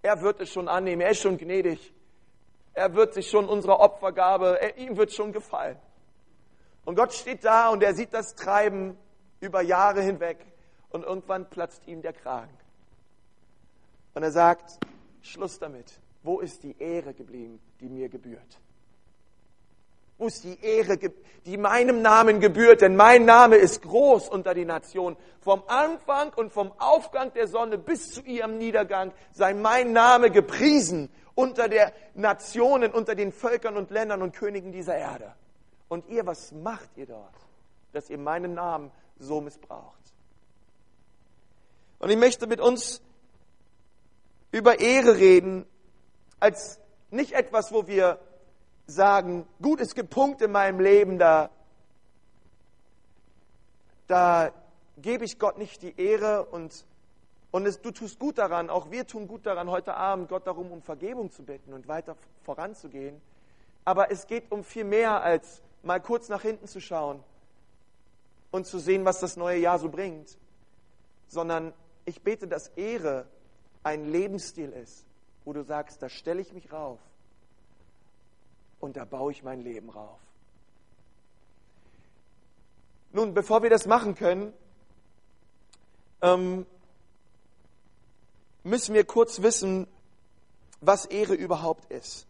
Er 0.02 0.22
wird 0.22 0.42
es 0.42 0.52
schon 0.52 0.68
annehmen, 0.68 1.02
er 1.02 1.12
ist 1.12 1.22
schon 1.22 1.38
gnädig. 1.38 1.94
Er 2.78 2.94
wird 2.94 3.16
sich 3.16 3.28
schon 3.28 3.50
unserer 3.50 3.80
Opfergabe, 3.80 4.62
er, 4.62 4.78
ihm 4.78 4.98
wird 4.98 5.12
schon 5.12 5.34
gefallen. 5.34 5.80
Und 6.86 6.94
Gott 6.94 7.12
steht 7.12 7.44
da 7.44 7.70
und 7.70 7.82
er 7.82 7.96
sieht 7.96 8.14
das 8.14 8.36
Treiben 8.36 8.96
über 9.40 9.64
Jahre 9.64 10.04
hinweg 10.04 10.38
und 10.92 11.04
irgendwann 11.04 11.50
platzt 11.50 11.88
ihm 11.88 12.04
der 12.04 12.14
Kragen. 12.14 12.56
Und 14.14 14.22
er 14.22 14.32
sagt, 14.32 14.78
Schluss 15.24 15.58
damit. 15.58 15.92
Wo 16.22 16.40
ist 16.40 16.62
die 16.62 16.78
Ehre 16.78 17.16
geblieben, 17.16 17.60
die 17.80 17.90
mir 17.90 18.10
gebührt? 18.10 18.60
Ist 20.20 20.44
die 20.44 20.60
Ehre, 20.62 20.98
die 21.46 21.58
meinem 21.58 22.02
Namen 22.02 22.40
gebührt? 22.40 22.82
Denn 22.82 22.96
mein 22.96 23.26
Name 23.26 23.58
ist 23.58 23.84
groß 23.84 24.30
unter 24.30 24.54
die 24.54 24.66
Nationen. 24.66 25.16
Vom 25.42 25.62
Anfang 25.68 26.34
und 26.34 26.52
vom 26.52 26.72
Aufgang 26.80 27.32
der 27.34 27.48
Sonne 27.48 27.78
bis 27.78 28.12
zu 28.12 28.22
ihrem 28.22 28.58
Niedergang 28.58 29.14
sei 29.32 29.54
mein 29.54 29.94
Name 29.94 30.32
gepriesen 30.32 31.10
unter 31.36 31.70
der 31.70 31.94
Nationen, 32.16 32.92
unter 32.92 33.14
den 33.14 33.32
Völkern 33.32 33.78
und 33.78 33.92
Ländern 33.92 34.24
und 34.24 34.36
Königen 34.36 34.72
dieser 34.72 34.98
Erde. 34.98 35.36
Und 35.88 36.08
ihr, 36.10 36.26
was 36.26 36.52
macht 36.52 36.90
ihr 36.98 37.06
dort, 37.06 37.36
dass 37.94 38.10
ihr 38.10 38.18
meinen 38.18 38.56
Namen 38.56 38.92
so 39.20 39.40
missbraucht? 39.40 39.94
Und 42.00 42.10
ich 42.10 42.18
möchte 42.18 42.48
mit 42.48 42.60
uns 42.60 43.02
über 44.52 44.80
Ehre 44.80 45.18
reden 45.18 45.66
als 46.40 46.80
nicht 47.12 47.34
etwas, 47.34 47.72
wo 47.72 47.88
wir 47.88 48.20
sagen, 48.88 49.46
gut, 49.62 49.82
es 49.82 49.94
gibt 49.94 50.10
Punkte 50.10 50.46
in 50.46 50.52
meinem 50.52 50.80
Leben, 50.80 51.20
da, 51.20 51.50
da 54.08 54.52
gebe 54.98 55.26
ich 55.26 55.38
Gott 55.38 55.58
nicht 55.58 55.82
die 55.82 56.00
Ehre 56.00 56.46
und, 56.46 56.86
und 57.52 57.66
es, 57.66 57.82
du 57.82 57.92
tust 57.92 58.18
gut 58.18 58.38
daran, 58.38 58.70
auch 58.70 58.90
wir 58.90 59.06
tun 59.06 59.28
gut 59.28 59.46
daran, 59.46 59.70
heute 59.70 59.94
Abend 59.94 60.30
Gott 60.30 60.48
darum, 60.48 60.72
um 60.72 60.82
Vergebung 60.82 61.32
zu 61.32 61.44
bitten 61.44 61.74
und 61.74 61.88
weiter 61.88 62.16
voranzugehen. 62.44 63.22
Aber 63.84 64.10
es 64.10 64.26
geht 64.26 64.52
um 64.52 64.64
viel 64.64 64.86
mehr, 64.86 65.22
als 65.22 65.62
mal 65.84 66.00
kurz 66.00 66.30
nach 66.30 66.42
hinten 66.42 66.68
zu 66.68 66.80
schauen 66.80 67.22
und 68.52 68.66
zu 68.66 68.80
sehen, 68.80 69.06
was 69.06 69.20
das 69.20 69.36
neue 69.38 69.60
Jahr 69.60 69.80
so 69.80 69.90
bringt, 69.90 70.38
sondern 71.28 71.74
ich 72.06 72.22
bete, 72.22 72.48
dass 72.48 72.70
Ehre 72.70 73.28
ein 73.84 74.06
Lebensstil 74.06 74.72
ist, 74.72 75.06
wo 75.44 75.52
du 75.52 75.64
sagst, 75.64 76.02
da 76.02 76.08
stelle 76.08 76.42
ich 76.42 76.54
mich 76.54 76.72
rauf 76.72 77.00
und 78.80 78.98
da 78.98 79.06
baue 79.06 79.32
ich 79.32 79.44
mein 79.44 79.62
Leben 79.62 79.90
rauf. 79.90 80.20
Nun, 83.12 83.34
bevor 83.34 83.64
wir 83.64 83.70
das 83.70 83.86
machen 83.86 84.16
können, 84.16 84.54
ähm, 86.22 86.66
müssen 88.64 88.94
wir 88.94 89.06
kurz 89.06 89.42
wissen, 89.42 89.88
was 90.82 91.06
Ehre 91.06 91.34
überhaupt 91.34 91.92
ist. 91.92 92.28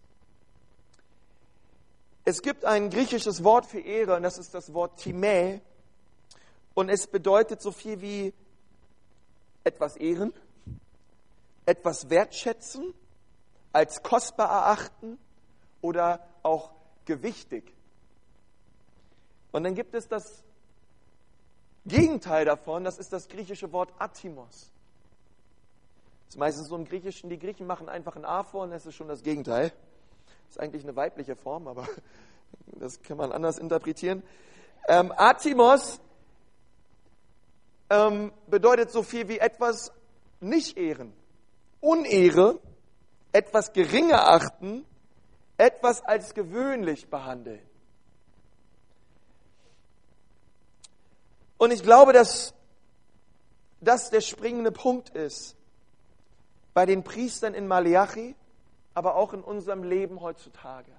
Es 2.26 2.42
gibt 2.42 2.66
ein 2.66 2.90
griechisches 2.90 3.44
Wort 3.44 3.66
für 3.66 3.80
Ehre 3.80 4.16
und 4.16 4.24
das 4.24 4.38
ist 4.38 4.54
das 4.54 4.74
Wort 4.74 5.00
Timä 5.00 5.62
und 6.74 6.90
es 6.90 7.08
bedeutet 7.08 7.62
so 7.62 7.72
viel 7.72 8.02
wie 8.02 8.34
etwas 9.64 9.98
ehren, 9.98 10.34
etwas 11.66 12.10
wertschätzen, 12.10 12.94
als 13.74 14.04
kostbar 14.04 14.50
erachten 14.50 15.18
oder 15.82 16.26
auch 16.44 16.72
gewichtig. 17.06 17.74
Und 19.52 19.64
dann 19.64 19.76
gibt 19.76 19.94
es 19.94 20.08
das 20.08 20.44
Gegenteil 21.86 22.46
davon, 22.46 22.84
das 22.84 22.98
ist 22.98 23.14
das 23.14 23.28
griechische 23.28 23.72
Wort 23.72 23.94
Atimos. 23.98 24.72
Das 26.26 26.36
ist 26.36 26.38
meistens 26.38 26.68
so 26.68 26.76
im 26.76 26.84
Griechischen, 26.84 27.30
die 27.30 27.40
Griechen 27.40 27.66
machen 27.66 27.88
einfach 27.88 28.18
ein 28.18 28.26
A 28.26 28.44
vor 28.44 28.64
und 28.64 28.72
das 28.72 28.86
ist 28.86 28.96
schon 28.96 29.08
das 29.08 29.24
Gegenteil. 29.24 29.70
Das 29.70 30.58
ist 30.58 30.60
eigentlich 30.60 30.84
eine 30.84 30.96
weibliche 30.96 31.36
Form, 31.36 31.68
aber 31.68 31.88
das 32.80 33.02
kann 33.02 33.18
man 33.18 33.32
anders 33.32 33.58
interpretieren. 33.58 34.24
Ähm, 34.90 35.14
Atimos 35.16 36.02
ähm, 37.90 38.34
bedeutet 38.48 38.92
so 38.92 39.04
viel 39.04 39.28
wie 39.30 39.40
etwas 39.40 39.92
nicht 40.42 40.78
ehren, 40.78 41.14
Unehre, 41.80 42.60
etwas 43.32 43.72
geringer 43.72 44.28
achten, 44.28 44.86
etwas 45.58 46.04
als 46.04 46.34
gewöhnlich 46.34 47.10
behandeln. 47.10 47.62
Und 51.58 51.72
ich 51.72 51.82
glaube, 51.82 52.14
dass 52.14 52.54
das 53.82 54.10
der 54.10 54.22
springende 54.22 54.72
Punkt 54.72 55.10
ist 55.10 55.56
bei 56.74 56.86
den 56.86 57.04
Priestern 57.04 57.54
in 57.54 57.68
Malachi, 57.68 58.36
aber 58.94 59.16
auch 59.16 59.34
in 59.34 59.42
unserem 59.42 59.84
Leben 59.84 60.22
heutzutage. 60.22 60.92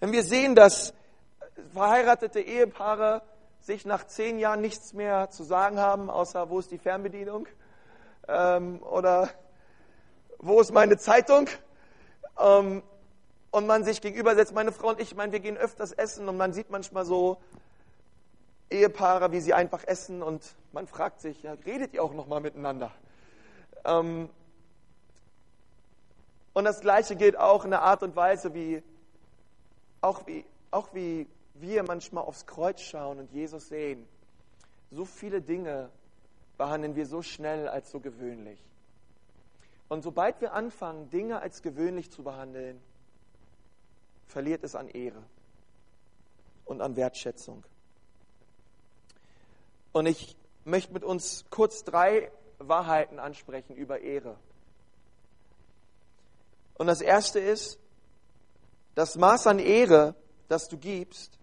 Wenn 0.00 0.12
wir 0.12 0.24
sehen, 0.24 0.54
dass 0.54 0.92
verheiratete 1.72 2.40
Ehepaare 2.40 3.22
sich 3.60 3.84
nach 3.84 4.06
zehn 4.06 4.38
Jahren 4.38 4.60
nichts 4.60 4.92
mehr 4.92 5.30
zu 5.30 5.42
sagen 5.42 5.78
haben, 5.78 6.10
außer 6.10 6.50
wo 6.50 6.58
ist 6.58 6.70
die 6.70 6.78
Fernbedienung 6.78 7.48
ähm, 8.28 8.82
oder 8.82 9.30
wo 10.38 10.60
ist 10.60 10.72
meine 10.72 10.98
Zeitung? 10.98 11.48
Ähm, 12.38 12.82
und 13.56 13.66
man 13.66 13.84
sich 13.84 14.02
gegenübersetzt, 14.02 14.52
meine 14.52 14.70
Frau 14.70 14.90
und 14.90 15.00
ich, 15.00 15.12
ich 15.12 15.16
meine, 15.16 15.32
wir 15.32 15.40
gehen 15.40 15.56
öfters 15.56 15.92
essen 15.92 16.28
und 16.28 16.36
man 16.36 16.52
sieht 16.52 16.70
manchmal 16.70 17.06
so 17.06 17.38
Ehepaare, 18.68 19.32
wie 19.32 19.40
sie 19.40 19.54
einfach 19.54 19.82
essen 19.84 20.22
und 20.22 20.42
man 20.72 20.86
fragt 20.86 21.22
sich, 21.22 21.42
ja, 21.42 21.54
redet 21.64 21.94
ihr 21.94 22.04
auch 22.04 22.12
noch 22.12 22.26
mal 22.26 22.40
miteinander? 22.40 22.92
Ähm, 23.86 24.28
und 26.52 26.64
das 26.64 26.80
Gleiche 26.80 27.16
gilt 27.16 27.38
auch 27.38 27.64
in 27.64 27.70
der 27.70 27.80
Art 27.80 28.02
und 28.02 28.14
Weise, 28.14 28.52
wie 28.52 28.82
auch 30.02 30.26
wie, 30.26 30.44
auch 30.70 30.88
wie 30.92 31.26
wir 31.54 31.82
manchmal 31.82 32.24
aufs 32.24 32.44
Kreuz 32.44 32.82
schauen 32.82 33.20
und 33.20 33.32
Jesus 33.32 33.68
sehen. 33.68 34.06
So 34.90 35.06
viele 35.06 35.40
Dinge 35.40 35.88
behandeln 36.58 36.94
wir 36.94 37.06
so 37.06 37.22
schnell 37.22 37.68
als 37.68 37.90
so 37.90 38.00
gewöhnlich. 38.00 38.60
Und 39.88 40.02
sobald 40.02 40.42
wir 40.42 40.52
anfangen, 40.52 41.08
Dinge 41.08 41.40
als 41.40 41.62
gewöhnlich 41.62 42.10
zu 42.10 42.22
behandeln, 42.22 42.78
verliert 44.26 44.64
es 44.64 44.74
an 44.74 44.88
Ehre 44.88 45.22
und 46.64 46.80
an 46.80 46.96
Wertschätzung. 46.96 47.64
Und 49.92 50.06
ich 50.06 50.36
möchte 50.64 50.92
mit 50.92 51.04
uns 51.04 51.44
kurz 51.50 51.84
drei 51.84 52.30
Wahrheiten 52.58 53.18
ansprechen 53.18 53.76
über 53.76 54.00
Ehre. 54.00 54.36
Und 56.74 56.86
das 56.86 57.00
erste 57.00 57.38
ist, 57.38 57.78
das 58.94 59.16
Maß 59.16 59.46
an 59.46 59.58
Ehre, 59.58 60.14
das 60.48 60.68
du 60.68 60.76
gibst, 60.76 61.38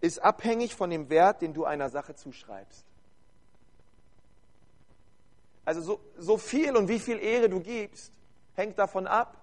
ist 0.00 0.20
abhängig 0.20 0.74
von 0.74 0.90
dem 0.90 1.10
Wert, 1.10 1.42
den 1.42 1.52
du 1.52 1.64
einer 1.64 1.90
Sache 1.90 2.14
zuschreibst. 2.14 2.84
Also 5.64 5.82
so, 5.82 6.00
so 6.16 6.36
viel 6.36 6.76
und 6.76 6.88
wie 6.88 6.98
viel 6.98 7.18
Ehre 7.18 7.48
du 7.48 7.60
gibst, 7.60 8.12
hängt 8.54 8.78
davon 8.78 9.06
ab, 9.06 9.39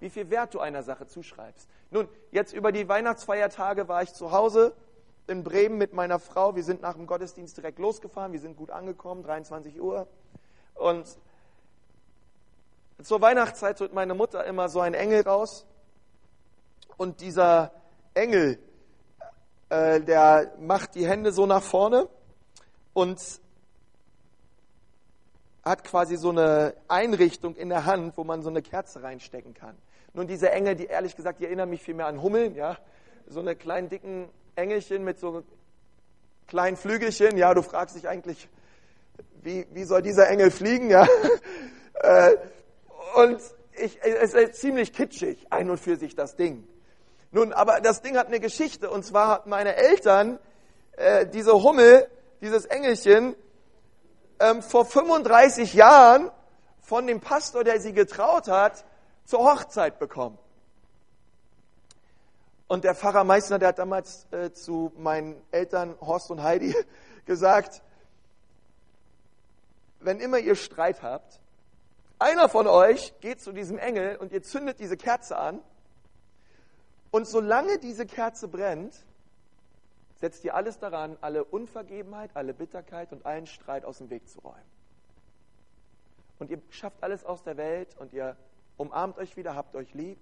wie 0.00 0.10
viel 0.10 0.30
Wert 0.30 0.54
du 0.54 0.60
einer 0.60 0.82
Sache 0.82 1.06
zuschreibst. 1.06 1.68
Nun, 1.90 2.08
jetzt 2.30 2.52
über 2.52 2.72
die 2.72 2.88
Weihnachtsfeiertage 2.88 3.88
war 3.88 4.02
ich 4.02 4.12
zu 4.12 4.32
Hause 4.32 4.74
in 5.26 5.42
Bremen 5.42 5.78
mit 5.78 5.92
meiner 5.92 6.18
Frau. 6.18 6.56
Wir 6.56 6.64
sind 6.64 6.82
nach 6.82 6.94
dem 6.94 7.06
Gottesdienst 7.06 7.56
direkt 7.56 7.78
losgefahren. 7.78 8.32
Wir 8.32 8.40
sind 8.40 8.56
gut 8.56 8.70
angekommen, 8.70 9.22
23 9.22 9.80
Uhr. 9.80 10.06
Und 10.74 11.06
zur 13.02 13.20
Weihnachtszeit 13.20 13.80
holt 13.80 13.94
meine 13.94 14.14
Mutter 14.14 14.44
immer 14.44 14.68
so 14.68 14.80
einen 14.80 14.94
Engel 14.94 15.22
raus. 15.22 15.66
Und 16.96 17.20
dieser 17.20 17.72
Engel, 18.14 18.58
äh, 19.68 20.00
der 20.00 20.52
macht 20.58 20.94
die 20.94 21.06
Hände 21.06 21.32
so 21.32 21.46
nach 21.46 21.62
vorne 21.62 22.08
und 22.92 23.20
hat 25.64 25.84
quasi 25.84 26.16
so 26.16 26.30
eine 26.30 26.74
Einrichtung 26.88 27.56
in 27.56 27.68
der 27.68 27.86
Hand, 27.86 28.16
wo 28.16 28.24
man 28.24 28.42
so 28.42 28.50
eine 28.50 28.62
Kerze 28.62 29.02
reinstecken 29.02 29.54
kann. 29.54 29.76
Nun, 30.12 30.26
diese 30.26 30.50
Engel, 30.50 30.76
die 30.76 30.86
ehrlich 30.86 31.16
gesagt, 31.16 31.40
die 31.40 31.46
erinnern 31.46 31.70
mich 31.70 31.82
viel 31.82 31.94
mehr 31.94 32.06
an 32.06 32.22
Hummeln, 32.22 32.54
ja. 32.54 32.76
So 33.26 33.40
eine 33.40 33.56
kleinen, 33.56 33.88
dicken 33.88 34.28
Engelchen 34.54 35.02
mit 35.02 35.18
so 35.18 35.42
kleinen 36.46 36.76
Flügelchen. 36.76 37.36
Ja, 37.36 37.54
du 37.54 37.62
fragst 37.62 37.96
dich 37.96 38.06
eigentlich, 38.06 38.48
wie, 39.42 39.66
wie 39.72 39.84
soll 39.84 40.02
dieser 40.02 40.28
Engel 40.28 40.50
fliegen, 40.50 40.90
ja. 40.90 41.06
Äh, 42.02 42.36
und 43.14 43.40
ich, 43.76 44.02
es 44.02 44.34
ist 44.34 44.56
ziemlich 44.56 44.92
kitschig, 44.92 45.46
ein 45.50 45.70
und 45.70 45.78
für 45.78 45.96
sich 45.96 46.16
das 46.16 46.34
Ding. 46.34 46.66
Nun, 47.30 47.52
aber 47.52 47.80
das 47.80 48.02
Ding 48.02 48.16
hat 48.16 48.26
eine 48.26 48.40
Geschichte. 48.40 48.90
Und 48.90 49.04
zwar 49.04 49.28
hat 49.28 49.46
meine 49.46 49.76
Eltern 49.76 50.40
äh, 50.96 51.24
diese 51.24 51.52
Hummel, 51.52 52.08
dieses 52.40 52.66
Engelchen, 52.66 53.36
ähm, 54.40 54.62
vor 54.62 54.84
35 54.84 55.74
Jahren 55.74 56.30
von 56.80 57.06
dem 57.06 57.20
Pastor, 57.20 57.64
der 57.64 57.80
sie 57.80 57.92
getraut 57.92 58.48
hat, 58.48 58.84
zur 59.24 59.40
Hochzeit 59.40 59.98
bekommen. 59.98 60.38
Und 62.66 62.84
der 62.84 62.94
Pfarrer 62.94 63.24
Meißner, 63.24 63.58
der 63.58 63.68
hat 63.68 63.78
damals 63.78 64.26
äh, 64.32 64.52
zu 64.52 64.92
meinen 64.96 65.40
Eltern 65.50 65.96
Horst 66.00 66.30
und 66.30 66.42
Heidi 66.42 66.74
gesagt, 67.26 67.82
wenn 70.00 70.20
immer 70.20 70.38
ihr 70.38 70.56
Streit 70.56 71.02
habt, 71.02 71.40
einer 72.18 72.48
von 72.48 72.66
euch 72.66 73.14
geht 73.20 73.40
zu 73.40 73.52
diesem 73.52 73.78
Engel 73.78 74.16
und 74.16 74.32
ihr 74.32 74.42
zündet 74.42 74.80
diese 74.80 74.96
Kerze 74.96 75.36
an 75.36 75.60
und 77.10 77.26
solange 77.26 77.78
diese 77.78 78.06
Kerze 78.06 78.48
brennt, 78.48 78.94
setzt 80.20 80.44
ihr 80.44 80.54
alles 80.54 80.78
daran, 80.78 81.16
alle 81.20 81.44
Unvergebenheit, 81.44 82.30
alle 82.34 82.54
Bitterkeit 82.54 83.12
und 83.12 83.26
allen 83.26 83.46
Streit 83.46 83.84
aus 83.84 83.98
dem 83.98 84.10
Weg 84.10 84.28
zu 84.28 84.40
räumen. 84.40 84.74
Und 86.38 86.50
ihr 86.50 86.60
schafft 86.70 87.02
alles 87.02 87.24
aus 87.24 87.42
der 87.42 87.56
Welt 87.56 87.96
und 87.98 88.12
ihr 88.12 88.36
umarmt 88.76 89.18
euch 89.18 89.36
wieder, 89.36 89.54
habt 89.54 89.74
euch 89.76 89.92
lieb 89.94 90.18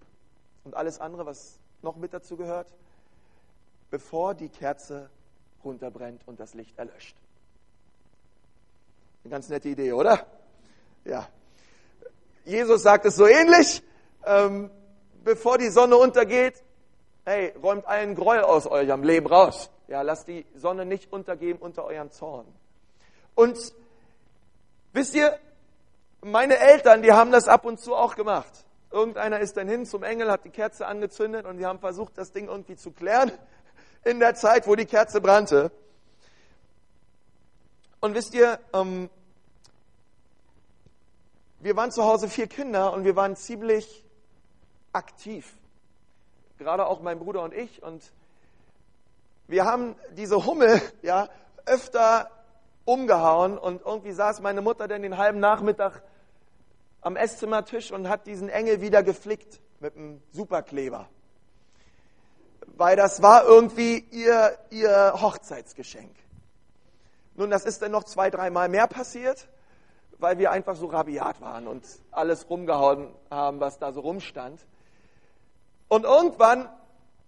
und 0.64 0.74
alles 0.74 1.00
andere, 1.00 1.26
was 1.26 1.58
noch 1.82 1.96
mit 1.96 2.12
dazu 2.12 2.36
gehört, 2.36 2.72
bevor 3.90 4.34
die 4.34 4.48
Kerze 4.48 5.10
runterbrennt 5.64 6.22
und 6.26 6.40
das 6.40 6.54
Licht 6.54 6.78
erlöscht. 6.78 7.16
Eine 9.24 9.30
ganz 9.30 9.48
nette 9.48 9.68
Idee, 9.68 9.92
oder? 9.92 10.26
Ja. 11.04 11.28
Jesus 12.44 12.82
sagt 12.82 13.06
es 13.06 13.16
so 13.16 13.26
ähnlich. 13.26 13.82
Ähm, 14.24 14.70
bevor 15.24 15.58
die 15.58 15.68
Sonne 15.68 15.96
untergeht, 15.96 16.62
hey, 17.24 17.52
räumt 17.62 17.86
allen 17.86 18.14
Groll 18.14 18.40
aus 18.40 18.66
eurem 18.66 19.02
Leben 19.02 19.26
raus. 19.26 19.70
Ja, 19.92 20.00
lasst 20.00 20.26
die 20.26 20.46
Sonne 20.54 20.86
nicht 20.86 21.12
untergehen 21.12 21.58
unter 21.58 21.84
eurem 21.84 22.10
Zorn. 22.10 22.46
Und 23.34 23.58
wisst 24.94 25.14
ihr, 25.14 25.38
meine 26.22 26.56
Eltern, 26.56 27.02
die 27.02 27.12
haben 27.12 27.30
das 27.30 27.46
ab 27.46 27.66
und 27.66 27.78
zu 27.78 27.94
auch 27.94 28.14
gemacht. 28.14 28.50
Irgendeiner 28.90 29.40
ist 29.40 29.58
dann 29.58 29.68
hin 29.68 29.84
zum 29.84 30.02
Engel, 30.02 30.30
hat 30.30 30.46
die 30.46 30.50
Kerze 30.50 30.86
angezündet 30.86 31.44
und 31.44 31.58
die 31.58 31.66
haben 31.66 31.78
versucht, 31.78 32.16
das 32.16 32.32
Ding 32.32 32.48
irgendwie 32.48 32.76
zu 32.76 32.90
klären 32.90 33.32
in 34.04 34.18
der 34.18 34.34
Zeit, 34.34 34.66
wo 34.66 34.76
die 34.76 34.86
Kerze 34.86 35.20
brannte. 35.20 35.70
Und 38.00 38.14
wisst 38.14 38.32
ihr, 38.32 38.60
ähm, 38.72 39.10
wir 41.60 41.76
waren 41.76 41.90
zu 41.90 42.04
Hause 42.04 42.30
vier 42.30 42.46
Kinder 42.46 42.94
und 42.94 43.04
wir 43.04 43.14
waren 43.14 43.36
ziemlich 43.36 44.06
aktiv. 44.94 45.52
Gerade 46.56 46.86
auch 46.86 47.02
mein 47.02 47.18
Bruder 47.18 47.42
und 47.42 47.52
ich. 47.52 47.82
Und 47.82 48.10
wir 49.52 49.66
haben 49.66 49.94
diese 50.16 50.46
Hummel 50.46 50.80
ja 51.02 51.28
öfter 51.66 52.30
umgehauen 52.86 53.58
und 53.58 53.82
irgendwie 53.84 54.12
saß 54.12 54.40
meine 54.40 54.62
Mutter 54.62 54.88
dann 54.88 55.02
den 55.02 55.18
halben 55.18 55.40
Nachmittag 55.40 56.02
am 57.02 57.16
Esszimmertisch 57.16 57.92
und 57.92 58.08
hat 58.08 58.26
diesen 58.26 58.48
Engel 58.48 58.80
wieder 58.80 59.02
geflickt 59.02 59.60
mit 59.78 59.94
einem 59.94 60.22
Superkleber. 60.32 61.08
weil 62.76 62.96
das 62.96 63.20
war 63.20 63.44
irgendwie 63.44 63.98
ihr, 64.10 64.58
ihr 64.70 65.14
Hochzeitsgeschenk. 65.20 66.14
Nun, 67.34 67.50
das 67.50 67.64
ist 67.64 67.82
dann 67.82 67.92
noch 67.92 68.04
zwei, 68.04 68.30
dreimal 68.30 68.68
mehr 68.70 68.86
passiert, 68.86 69.48
weil 70.18 70.38
wir 70.38 70.50
einfach 70.50 70.76
so 70.76 70.86
rabiat 70.86 71.40
waren 71.42 71.66
und 71.66 71.84
alles 72.10 72.48
rumgehauen 72.48 73.14
haben, 73.30 73.60
was 73.60 73.78
da 73.78 73.92
so 73.92 74.00
rumstand. 74.00 74.64
Und 75.88 76.04
irgendwann 76.04 76.70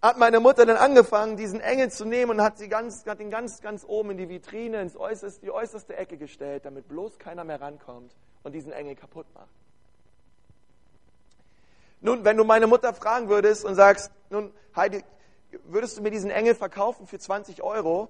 hat 0.05 0.19
meine 0.19 0.39
Mutter 0.39 0.67
dann 0.67 0.77
angefangen, 0.77 1.39
diesen 1.39 1.61
Engel 1.61 1.91
zu 1.91 2.05
nehmen 2.05 2.33
und 2.33 2.43
hat, 2.43 2.59
sie 2.59 2.69
ganz, 2.69 3.07
hat 3.07 3.21
ihn 3.21 3.31
ganz, 3.31 3.63
ganz 3.63 3.87
oben 3.89 4.11
in 4.11 4.19
die 4.19 4.29
Vitrine, 4.29 4.83
ins 4.83 4.99
äußerste, 4.99 5.41
die 5.41 5.51
äußerste 5.51 5.97
Ecke 5.97 6.19
gestellt, 6.19 6.67
damit 6.67 6.89
bloß 6.89 7.19
keiner 7.19 7.43
mehr 7.43 7.59
rankommt 7.59 8.15
und 8.43 8.53
diesen 8.53 8.71
Engel 8.71 8.97
kaputt 8.97 9.25
macht. 9.33 9.49
Nun, 12.03 12.23
wenn 12.23 12.37
du 12.37 12.45
meine 12.45 12.67
Mutter 12.67 12.93
fragen 12.93 13.31
würdest 13.31 13.65
und 13.65 13.77
sagst, 13.77 14.11
nun, 14.29 14.53
Heidi, 14.77 15.03
würdest 15.65 15.97
du 15.97 16.03
mir 16.03 16.11
diesen 16.11 16.31
Engel 16.31 16.55
verkaufen 16.55 17.07
für 17.07 17.19
20 17.19 17.63
Euro? 17.63 18.09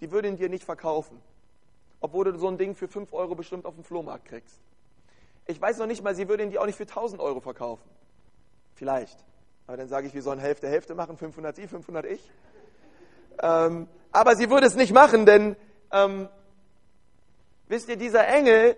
Die 0.00 0.10
würde 0.10 0.26
ihn 0.26 0.36
dir 0.36 0.48
nicht 0.48 0.64
verkaufen. 0.64 1.22
Obwohl 2.00 2.24
du 2.24 2.36
so 2.36 2.48
ein 2.48 2.58
Ding 2.58 2.74
für 2.74 2.88
5 2.88 3.12
Euro 3.12 3.36
bestimmt 3.36 3.66
auf 3.66 3.76
dem 3.76 3.84
Flohmarkt 3.84 4.24
kriegst. 4.24 4.58
Ich 5.46 5.60
weiß 5.60 5.78
noch 5.78 5.86
nicht 5.86 6.02
mal, 6.02 6.16
sie 6.16 6.28
würde 6.28 6.42
ihn 6.42 6.50
dir 6.50 6.60
auch 6.60 6.66
nicht 6.66 6.76
für 6.76 6.88
1000 6.88 7.20
Euro 7.20 7.40
verkaufen. 7.40 7.88
Vielleicht. 8.74 9.24
Aber 9.66 9.76
dann 9.76 9.88
sage 9.88 10.06
ich, 10.06 10.14
wir 10.14 10.22
sollen 10.22 10.38
Hälfte, 10.38 10.68
Hälfte 10.68 10.94
machen, 10.94 11.16
500 11.16 11.56
sie, 11.56 11.66
500 11.66 12.04
ich. 12.06 12.30
Ähm, 13.40 13.88
aber 14.12 14.36
sie 14.36 14.50
würde 14.50 14.66
es 14.66 14.74
nicht 14.74 14.92
machen, 14.92 15.26
denn 15.26 15.56
ähm, 15.90 16.28
wisst 17.68 17.88
ihr, 17.88 17.96
dieser 17.96 18.26
Engel, 18.28 18.76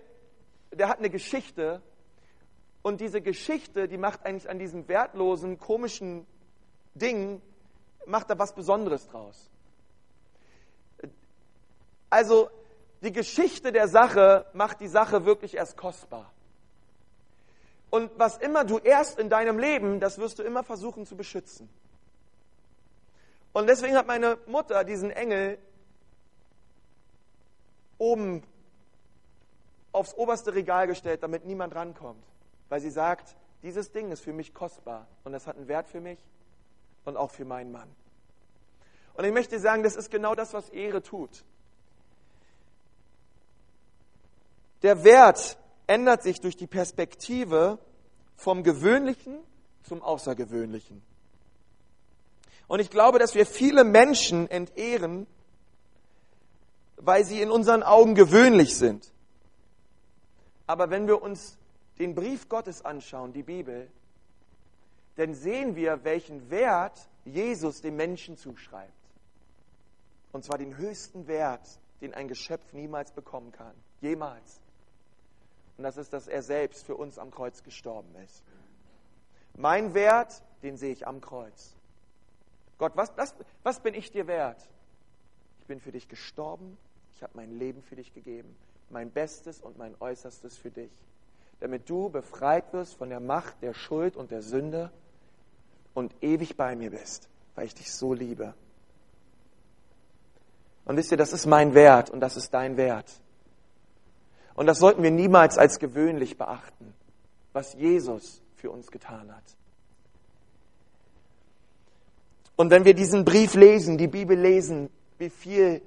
der 0.71 0.89
hat 0.89 0.99
eine 0.99 1.09
Geschichte 1.09 1.81
und 2.81 3.01
diese 3.01 3.21
Geschichte, 3.21 3.87
die 3.87 3.97
macht 3.97 4.25
eigentlich 4.25 4.49
an 4.49 4.59
diesem 4.59 4.87
wertlosen, 4.87 5.59
komischen 5.59 6.25
Ding, 6.95 7.41
macht 8.05 8.29
da 8.29 8.39
was 8.39 8.55
Besonderes 8.55 9.07
draus. 9.07 9.49
Also 12.09 12.49
die 13.01 13.11
Geschichte 13.11 13.71
der 13.73 13.89
Sache 13.89 14.45
macht 14.53 14.79
die 14.79 14.87
Sache 14.87 15.25
wirklich 15.25 15.55
erst 15.55 15.75
kostbar. 15.75 16.31
Und 17.89 18.11
was 18.17 18.37
immer 18.37 18.65
du 18.65 18.79
erst 18.79 19.17
in 19.17 19.29
deinem 19.29 19.59
Leben, 19.59 19.99
das 19.99 20.17
wirst 20.17 20.39
du 20.39 20.43
immer 20.43 20.63
versuchen 20.63 21.05
zu 21.05 21.15
beschützen. 21.15 21.69
Und 23.53 23.67
deswegen 23.67 23.95
hat 23.95 24.07
meine 24.07 24.37
Mutter 24.45 24.83
diesen 24.83 25.09
Engel 25.09 25.57
oben 27.97 28.43
aufs 29.91 30.13
oberste 30.15 30.53
Regal 30.53 30.87
gestellt, 30.87 31.23
damit 31.23 31.45
niemand 31.45 31.73
rankommt. 31.73 32.23
Weil 32.69 32.81
sie 32.81 32.91
sagt, 32.91 33.35
dieses 33.63 33.91
Ding 33.91 34.11
ist 34.11 34.21
für 34.21 34.33
mich 34.33 34.53
kostbar 34.53 35.07
und 35.23 35.31
das 35.31 35.47
hat 35.47 35.57
einen 35.57 35.67
Wert 35.67 35.87
für 35.87 36.01
mich 36.01 36.19
und 37.05 37.17
auch 37.17 37.31
für 37.31 37.45
meinen 37.45 37.71
Mann. 37.71 37.89
Und 39.15 39.23
ich 39.23 39.33
möchte 39.33 39.59
sagen, 39.59 39.81
das 39.81 39.95
ist 39.95 40.11
genau 40.11 40.35
das, 40.35 40.53
was 40.53 40.69
Ehre 40.69 41.01
tut. 41.01 41.43
Der 44.83 45.03
Wert 45.03 45.57
ändert 45.87 46.23
sich 46.23 46.41
durch 46.41 46.57
die 46.57 46.67
Perspektive 46.67 47.79
vom 48.35 48.63
Gewöhnlichen 48.63 49.39
zum 49.83 50.01
Außergewöhnlichen. 50.01 51.01
Und 52.67 52.81
ich 52.81 52.89
glaube, 52.89 53.17
dass 53.17 53.33
wir 53.33 53.45
viele 53.45 53.83
Menschen 53.83 54.49
entehren, 54.49 55.25
weil 56.97 57.23
sie 57.23 57.41
in 57.41 57.49
unseren 57.49 57.83
Augen 57.83 58.13
gewöhnlich 58.13 58.75
sind. 58.75 59.11
Aber 60.65 60.89
wenn 60.89 61.07
wir 61.07 61.21
uns 61.21 61.57
den 61.97 62.13
Brief 62.13 62.49
Gottes 62.49 62.83
anschauen, 62.83 63.31
die 63.31 63.43
Bibel, 63.43 63.89
dann 65.15 65.33
sehen 65.33 65.75
wir, 65.75 66.03
welchen 66.03 66.49
Wert 66.49 67.07
Jesus 67.23 67.81
dem 67.81 67.95
Menschen 67.95 68.37
zuschreibt. 68.37 68.91
Und 70.31 70.43
zwar 70.43 70.57
den 70.57 70.77
höchsten 70.77 71.27
Wert, 71.27 71.79
den 72.01 72.13
ein 72.13 72.27
Geschöpf 72.27 72.73
niemals 72.73 73.11
bekommen 73.11 73.51
kann. 73.51 73.73
Jemals. 74.01 74.59
Und 75.77 75.83
das 75.83 75.97
ist, 75.97 76.13
dass 76.13 76.27
er 76.27 76.41
selbst 76.41 76.85
für 76.85 76.95
uns 76.95 77.19
am 77.19 77.31
Kreuz 77.31 77.63
gestorben 77.63 78.13
ist. 78.25 78.43
Mein 79.55 79.93
Wert, 79.93 80.41
den 80.63 80.77
sehe 80.77 80.91
ich 80.91 81.07
am 81.07 81.21
Kreuz. 81.21 81.75
Gott, 82.77 82.93
was, 82.95 83.11
was, 83.15 83.35
was 83.63 83.79
bin 83.79 83.93
ich 83.93 84.11
dir 84.11 84.27
wert? 84.27 84.67
Ich 85.59 85.65
bin 85.65 85.79
für 85.79 85.91
dich 85.91 86.07
gestorben. 86.07 86.77
Ich 87.15 87.23
habe 87.23 87.33
mein 87.35 87.57
Leben 87.57 87.81
für 87.81 87.95
dich 87.95 88.13
gegeben. 88.13 88.55
Mein 88.89 89.11
Bestes 89.11 89.61
und 89.61 89.77
mein 89.77 89.95
Äußerstes 89.99 90.57
für 90.57 90.71
dich. 90.71 90.91
Damit 91.59 91.89
du 91.89 92.09
befreit 92.09 92.71
wirst 92.73 92.95
von 92.95 93.09
der 93.09 93.19
Macht 93.19 93.61
der 93.61 93.73
Schuld 93.73 94.15
und 94.15 94.31
der 94.31 94.43
Sünde 94.43 94.91
und 95.93 96.13
ewig 96.21 96.55
bei 96.55 96.75
mir 96.75 96.91
bist, 96.91 97.27
weil 97.55 97.65
ich 97.65 97.73
dich 97.73 97.91
so 97.91 98.13
liebe. 98.13 98.53
Und 100.85 100.95
wisst 100.95 101.11
ihr, 101.11 101.17
das 101.17 101.33
ist 101.33 101.47
mein 101.47 101.73
Wert 101.73 102.11
und 102.11 102.19
das 102.19 102.37
ist 102.37 102.53
dein 102.53 102.77
Wert. 102.77 103.11
Und 104.57 104.65
das 104.65 104.79
sollten 104.79 105.03
wir 105.03 105.11
niemals 105.11 105.57
als 105.57 105.77
gewöhnlich 105.77 106.37
beachten, 106.37 106.93
was 107.53 107.75
Jesus 107.75 108.41
für 108.55 108.71
uns 108.71 108.91
getan 108.91 109.31
hat. 109.33 109.43
Und 112.55 112.71
wenn 112.71 112.83
wir 112.83 112.95
diesen 112.95 113.23
Brief 113.23 113.53
lesen, 113.53 113.99
die 113.99 114.07
Bibel 114.07 114.35
lesen, 114.37 114.89
wie 115.19 115.29
viel 115.29 115.83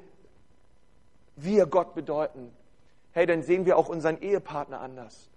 wir 1.34 1.66
Gott 1.66 1.96
bedeuten, 1.96 2.52
hey, 3.10 3.26
dann 3.26 3.42
sehen 3.42 3.66
wir 3.66 3.76
auch 3.76 3.88
unseren 3.88 4.20
Ehepartner 4.22 4.80
anders. 4.80 5.28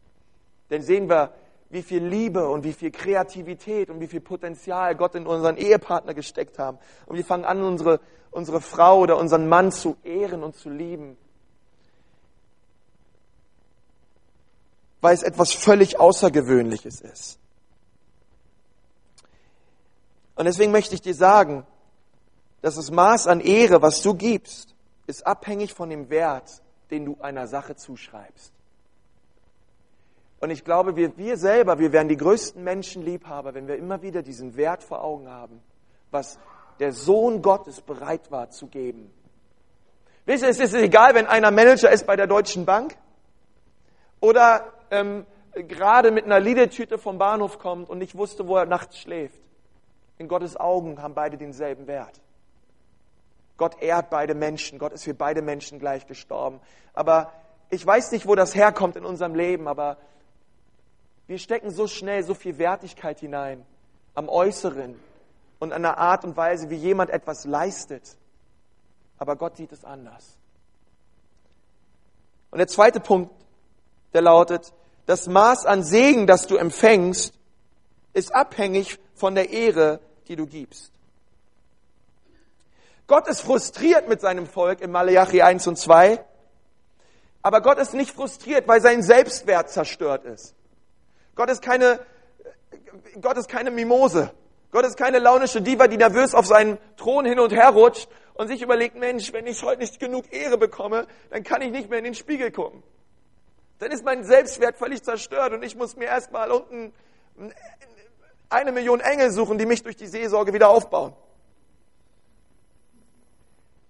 Dann 0.69 0.83
sehen 0.83 1.09
wir, 1.09 1.33
wie 1.71 1.81
viel 1.81 2.05
Liebe 2.05 2.47
und 2.47 2.63
wie 2.63 2.73
viel 2.73 2.91
Kreativität 2.91 3.89
und 3.89 3.99
wie 3.99 4.05
viel 4.05 4.21
Potenzial 4.21 4.95
Gott 4.95 5.15
in 5.15 5.25
unseren 5.25 5.57
Ehepartner 5.57 6.13
gesteckt 6.13 6.59
haben. 6.59 6.77
Und 7.07 7.17
wir 7.17 7.25
fangen 7.25 7.45
an, 7.45 7.63
unsere, 7.63 7.99
unsere 8.29 8.61
Frau 8.61 8.99
oder 8.99 9.17
unseren 9.17 9.49
Mann 9.49 9.71
zu 9.71 9.97
ehren 10.03 10.43
und 10.43 10.55
zu 10.55 10.69
lieben. 10.69 11.17
Weil 15.03 15.13
es 15.13 15.21
etwas 15.21 15.51
völlig 15.51 15.99
Außergewöhnliches 15.99 17.01
ist. 17.01 17.37
Und 20.35 20.45
deswegen 20.45 20.71
möchte 20.71 20.95
ich 20.95 21.01
dir 21.01 21.13
sagen, 21.13 21.65
dass 22.61 22.75
das 22.75 22.89
Maß 22.89 23.27
an 23.27 23.41
Ehre, 23.41 23.81
was 23.81 24.01
du 24.01 24.13
gibst, 24.13 24.73
ist 25.05 25.27
abhängig 25.27 25.73
von 25.73 25.89
dem 25.89 26.09
Wert, 26.09 26.61
den 26.89 27.03
du 27.03 27.17
einer 27.19 27.47
Sache 27.47 27.75
zuschreibst. 27.75 28.53
Und 30.39 30.51
ich 30.51 30.63
glaube, 30.63 30.95
wir, 30.95 31.17
wir 31.17 31.35
selber, 31.35 31.79
wir 31.79 31.91
werden 31.91 32.07
die 32.07 32.15
größten 32.15 32.63
Menschenliebhaber, 32.63 33.53
wenn 33.55 33.67
wir 33.67 33.75
immer 33.75 34.01
wieder 34.01 34.21
diesen 34.21 34.55
Wert 34.55 34.83
vor 34.83 35.03
Augen 35.03 35.27
haben, 35.27 35.61
was 36.11 36.39
der 36.79 36.93
Sohn 36.93 37.41
Gottes 37.41 37.81
bereit 37.81 38.31
war 38.31 38.51
zu 38.51 38.67
geben. 38.67 39.11
Wisst 40.25 40.43
ihr, 40.43 40.49
es 40.49 40.59
ist 40.61 40.73
egal, 40.73 41.13
wenn 41.13 41.27
einer 41.27 41.51
Manager 41.51 41.91
ist 41.91 42.07
bei 42.07 42.15
der 42.15 42.27
Deutschen 42.27 42.65
Bank 42.65 42.95
oder 44.21 44.72
ähm, 44.91 45.25
gerade 45.53 46.11
mit 46.11 46.25
einer 46.25 46.39
Liedetüte 46.39 46.97
vom 46.97 47.17
Bahnhof 47.17 47.59
kommt 47.59 47.89
und 47.89 47.99
nicht 47.99 48.15
wusste, 48.15 48.47
wo 48.47 48.57
er 48.57 48.65
nachts 48.65 48.99
schläft. 48.99 49.39
In 50.17 50.27
Gottes 50.27 50.57
Augen 50.57 51.01
haben 51.01 51.13
beide 51.13 51.37
denselben 51.37 51.87
Wert. 51.87 52.21
Gott 53.57 53.81
ehrt 53.81 54.09
beide 54.09 54.35
Menschen. 54.35 54.79
Gott 54.79 54.93
ist 54.93 55.03
für 55.03 55.13
beide 55.13 55.41
Menschen 55.41 55.79
gleich 55.79 56.07
gestorben. 56.07 56.59
Aber 56.93 57.31
ich 57.69 57.85
weiß 57.85 58.11
nicht, 58.11 58.27
wo 58.27 58.35
das 58.35 58.55
herkommt 58.55 58.95
in 58.95 59.05
unserem 59.05 59.35
Leben, 59.35 59.67
aber 59.67 59.97
wir 61.27 61.37
stecken 61.37 61.71
so 61.71 61.87
schnell 61.87 62.23
so 62.23 62.33
viel 62.33 62.57
Wertigkeit 62.57 63.19
hinein 63.19 63.65
am 64.15 64.29
Äußeren 64.29 64.99
und 65.59 65.71
an 65.71 65.81
der 65.81 65.97
Art 65.97 66.25
und 66.25 66.35
Weise, 66.35 66.69
wie 66.69 66.75
jemand 66.75 67.09
etwas 67.09 67.45
leistet. 67.45 68.17
Aber 69.17 69.35
Gott 69.35 69.57
sieht 69.57 69.71
es 69.71 69.85
anders. 69.85 70.37
Und 72.51 72.57
der 72.59 72.67
zweite 72.67 72.99
Punkt, 72.99 73.31
der 74.13 74.21
lautet, 74.21 74.73
das 75.05 75.27
Maß 75.27 75.65
an 75.65 75.83
Segen, 75.83 76.27
das 76.27 76.47
du 76.47 76.55
empfängst, 76.55 77.33
ist 78.13 78.33
abhängig 78.33 78.99
von 79.15 79.35
der 79.35 79.49
Ehre, 79.49 79.99
die 80.27 80.35
du 80.35 80.45
gibst. 80.45 80.91
Gott 83.07 83.27
ist 83.27 83.41
frustriert 83.41 84.07
mit 84.07 84.21
seinem 84.21 84.47
Volk 84.47 84.81
im 84.81 84.91
Malachi 84.91 85.41
1 85.41 85.67
und 85.67 85.77
2, 85.77 86.23
aber 87.41 87.61
Gott 87.61 87.77
ist 87.77 87.93
nicht 87.93 88.11
frustriert, 88.11 88.67
weil 88.67 88.79
sein 88.79 89.03
Selbstwert 89.03 89.69
zerstört 89.69 90.23
ist. 90.23 90.55
Gott 91.35 91.49
ist 91.49 91.61
keine, 91.61 91.99
Gott 93.19 93.37
ist 93.37 93.49
keine 93.49 93.71
Mimose. 93.71 94.31
Gott 94.71 94.85
ist 94.85 94.97
keine 94.97 95.19
launische 95.19 95.61
Diva, 95.61 95.87
die 95.87 95.97
nervös 95.97 96.33
auf 96.33 96.47
seinen 96.47 96.77
Thron 96.95 97.25
hin 97.25 97.39
und 97.39 97.51
her 97.51 97.69
rutscht 97.69 98.07
und 98.33 98.47
sich 98.47 98.61
überlegt, 98.61 98.95
Mensch, 98.95 99.33
wenn 99.33 99.45
ich 99.45 99.61
heute 99.61 99.81
nicht 99.81 99.99
genug 99.99 100.31
Ehre 100.31 100.57
bekomme, 100.57 101.05
dann 101.29 101.43
kann 101.43 101.61
ich 101.61 101.71
nicht 101.71 101.89
mehr 101.89 101.99
in 101.99 102.05
den 102.05 102.15
Spiegel 102.15 102.51
gucken 102.51 102.81
dann 103.83 103.91
ist 103.91 104.05
mein 104.05 104.23
Selbstwert 104.23 104.77
völlig 104.77 105.03
zerstört 105.03 105.53
und 105.53 105.63
ich 105.63 105.75
muss 105.75 105.95
mir 105.95 106.05
erstmal 106.05 106.51
unten 106.51 106.93
eine 108.49 108.71
Million 108.71 108.99
Engel 108.99 109.31
suchen, 109.31 109.57
die 109.57 109.65
mich 109.65 109.83
durch 109.83 109.97
die 109.97 110.07
Seelsorge 110.07 110.53
wieder 110.53 110.69
aufbauen. 110.69 111.13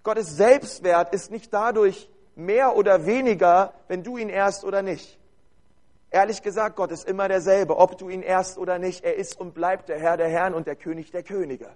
Gottes 0.03 0.35
Selbstwert 0.35 1.13
ist 1.13 1.31
nicht 1.31 1.53
dadurch 1.53 2.09
mehr 2.35 2.75
oder 2.75 3.05
weniger, 3.05 3.73
wenn 3.87 4.03
du 4.03 4.17
ihn 4.17 4.29
ehrst 4.29 4.63
oder 4.63 4.81
nicht. 4.81 5.19
Ehrlich 6.09 6.41
gesagt, 6.41 6.75
Gott 6.75 6.91
ist 6.91 7.07
immer 7.07 7.27
derselbe, 7.27 7.77
ob 7.77 7.97
du 7.97 8.09
ihn 8.09 8.21
ehrst 8.21 8.57
oder 8.57 8.79
nicht. 8.79 9.03
Er 9.03 9.15
ist 9.15 9.39
und 9.39 9.53
bleibt 9.53 9.89
der 9.89 9.99
Herr 9.99 10.17
der 10.17 10.29
Herren 10.29 10.53
und 10.53 10.67
der 10.67 10.75
König 10.75 11.11
der 11.11 11.23
Könige. 11.23 11.69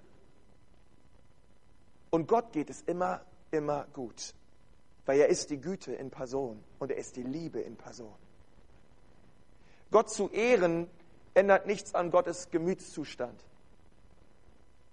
Und 2.10 2.28
Gott 2.28 2.52
geht 2.52 2.70
es 2.70 2.82
immer, 2.82 3.20
immer 3.50 3.86
gut, 3.92 4.34
weil 5.08 5.20
er 5.20 5.28
ist 5.28 5.48
die 5.48 5.58
Güte 5.58 5.94
in 5.94 6.10
Person 6.10 6.62
und 6.78 6.90
er 6.90 6.98
ist 6.98 7.16
die 7.16 7.22
Liebe 7.22 7.60
in 7.60 7.76
Person. 7.76 8.12
Gott 9.90 10.10
zu 10.10 10.28
ehren 10.28 10.86
ändert 11.32 11.64
nichts 11.64 11.94
an 11.94 12.10
Gottes 12.10 12.50
Gemütszustand. 12.50 13.42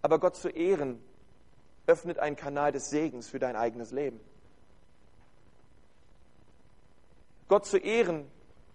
Aber 0.01 0.17
Gott 0.19 0.37
zu 0.37 0.47
ehren 0.47 1.03
öffnet 1.85 2.17
einen 2.17 2.37
Kanal 2.37 2.71
des 2.71 2.89
Segens 2.89 3.27
für 3.27 3.39
dein 3.39 3.57
eigenes 3.57 3.91
Leben. 3.91 4.21
Gott 7.49 7.65
zu 7.65 7.77
ehren 7.77 8.25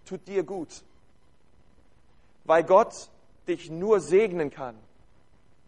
tut 0.05 0.27
dir 0.27 0.43
gut, 0.43 0.83
weil 2.43 2.63
Gott 2.63 3.09
dich 3.47 3.71
nur 3.71 3.99
segnen 3.99 4.51
kann, 4.51 4.77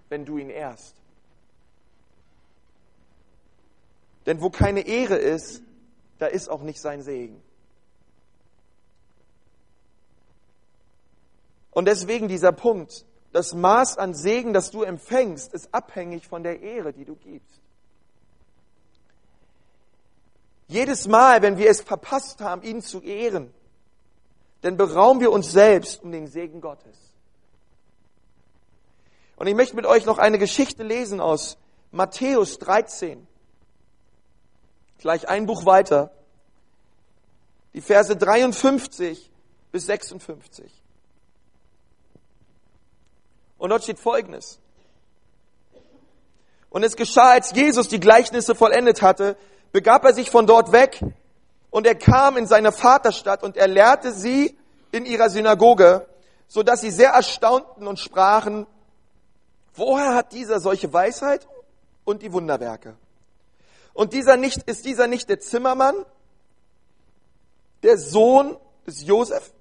wenn 0.09 0.23
du 0.23 0.37
ihn 0.37 0.51
ehrst. 0.51 1.02
Denn 4.25 4.41
wo 4.41 4.49
keine 4.49 4.81
Ehre 4.81 5.15
ist, 5.15 5.61
da 6.19 6.27
ist 6.27 6.49
auch 6.49 6.61
nicht 6.61 6.79
sein 6.79 7.01
Segen. 7.01 7.41
Und 11.71 11.85
deswegen 11.85 12.27
dieser 12.27 12.51
Punkt, 12.51 13.05
das 13.31 13.53
Maß 13.53 13.97
an 13.97 14.13
Segen, 14.13 14.53
das 14.53 14.69
du 14.71 14.83
empfängst, 14.83 15.53
ist 15.53 15.73
abhängig 15.73 16.27
von 16.27 16.43
der 16.43 16.61
Ehre, 16.61 16.93
die 16.93 17.03
du 17.03 17.15
gibst. 17.15 17.61
Jedes 20.67 21.07
Mal, 21.07 21.41
wenn 21.41 21.57
wir 21.57 21.69
es 21.69 21.81
verpasst 21.81 22.41
haben, 22.41 22.61
ihn 22.61 22.81
zu 22.81 23.01
ehren, 23.01 23.53
dann 24.61 24.77
berauben 24.77 25.19
wir 25.19 25.31
uns 25.31 25.51
selbst 25.51 26.03
um 26.03 26.11
den 26.11 26.27
Segen 26.27 26.61
Gottes. 26.61 26.97
Und 29.35 29.47
ich 29.47 29.55
möchte 29.55 29.75
mit 29.75 29.85
euch 29.85 30.05
noch 30.05 30.19
eine 30.19 30.37
Geschichte 30.37 30.83
lesen 30.83 31.19
aus 31.19 31.57
Matthäus 31.91 32.59
13. 32.59 33.27
Gleich 35.03 35.27
ein 35.27 35.45
Buch 35.47 35.65
weiter. 35.65 36.11
Die 37.73 37.81
Verse 37.81 38.15
53 38.15 39.29
bis 39.69 39.85
56. 39.87 40.71
Und 43.57 43.69
dort 43.69 43.83
steht 43.83 43.99
Folgendes. 43.99 44.59
Und 46.69 46.83
es 46.83 46.95
geschah, 46.95 47.31
als 47.31 47.51
Jesus 47.51 47.89
die 47.89 47.99
Gleichnisse 47.99 48.55
vollendet 48.55 49.01
hatte, 49.01 49.35
begab 49.73 50.05
er 50.05 50.13
sich 50.13 50.31
von 50.31 50.47
dort 50.47 50.71
weg 50.71 51.01
und 51.69 51.85
er 51.85 51.95
kam 51.95 52.37
in 52.37 52.47
seine 52.47 52.71
Vaterstadt 52.71 53.43
und 53.43 53.57
er 53.57 53.67
lehrte 53.67 54.13
sie 54.13 54.57
in 54.93 55.05
ihrer 55.05 55.29
Synagoge, 55.29 56.07
so 56.47 56.63
dass 56.63 56.79
sie 56.79 56.91
sehr 56.91 57.09
erstaunten 57.09 57.87
und 57.87 57.99
sprachen, 57.99 58.67
woher 59.75 60.15
hat 60.15 60.31
dieser 60.31 60.61
solche 60.61 60.93
Weisheit 60.93 61.45
und 62.05 62.21
die 62.21 62.31
Wunderwerke? 62.31 62.95
Und 63.93 64.13
dieser 64.13 64.37
nicht, 64.37 64.63
ist 64.63 64.85
dieser 64.85 65.07
nicht 65.07 65.29
der 65.29 65.39
Zimmermann, 65.39 65.95
der 67.83 67.97
Sohn 67.97 68.57
des 68.87 69.03
Josef? 69.03 69.53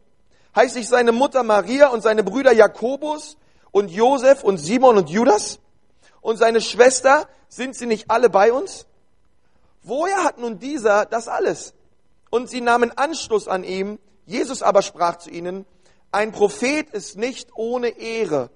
Heißt 0.54 0.74
sich 0.74 0.88
seine 0.88 1.12
Mutter 1.12 1.42
Maria 1.42 1.88
und 1.88 2.02
seine 2.02 2.22
Brüder 2.22 2.52
Jakobus 2.52 3.36
und 3.70 3.90
Josef 3.90 4.42
und 4.42 4.58
Simon 4.58 4.98
und 4.98 5.10
Judas? 5.10 5.60
Und 6.20 6.36
seine 6.36 6.60
Schwester, 6.60 7.28
sind 7.48 7.76
sie 7.76 7.86
nicht 7.86 8.10
alle 8.10 8.30
bei 8.30 8.52
uns? 8.52 8.86
Woher 9.82 10.24
hat 10.24 10.38
nun 10.38 10.58
dieser 10.58 11.04
das 11.04 11.28
alles? 11.28 11.74
Und 12.30 12.48
sie 12.48 12.62
nahmen 12.62 12.96
Anschluss 12.96 13.48
an 13.48 13.64
ihm. 13.64 13.98
Jesus 14.24 14.62
aber 14.62 14.80
sprach 14.80 15.18
zu 15.18 15.30
ihnen, 15.30 15.66
ein 16.12 16.32
Prophet 16.32 16.90
ist 16.90 17.16
nicht 17.16 17.50
ohne 17.54 17.88
Ehre, 17.88 18.50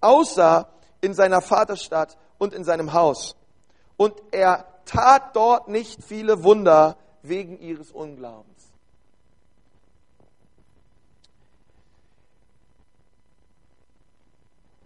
außer 0.00 0.68
in 1.00 1.14
seiner 1.14 1.40
Vaterstadt 1.40 2.16
und 2.38 2.52
in 2.52 2.64
seinem 2.64 2.92
Haus. 2.92 3.36
Und 3.96 4.14
er 4.30 4.66
tat 4.88 5.36
dort 5.36 5.68
nicht 5.68 6.02
viele 6.02 6.42
Wunder 6.42 6.96
wegen 7.22 7.58
ihres 7.60 7.92
Unglaubens. 7.92 8.48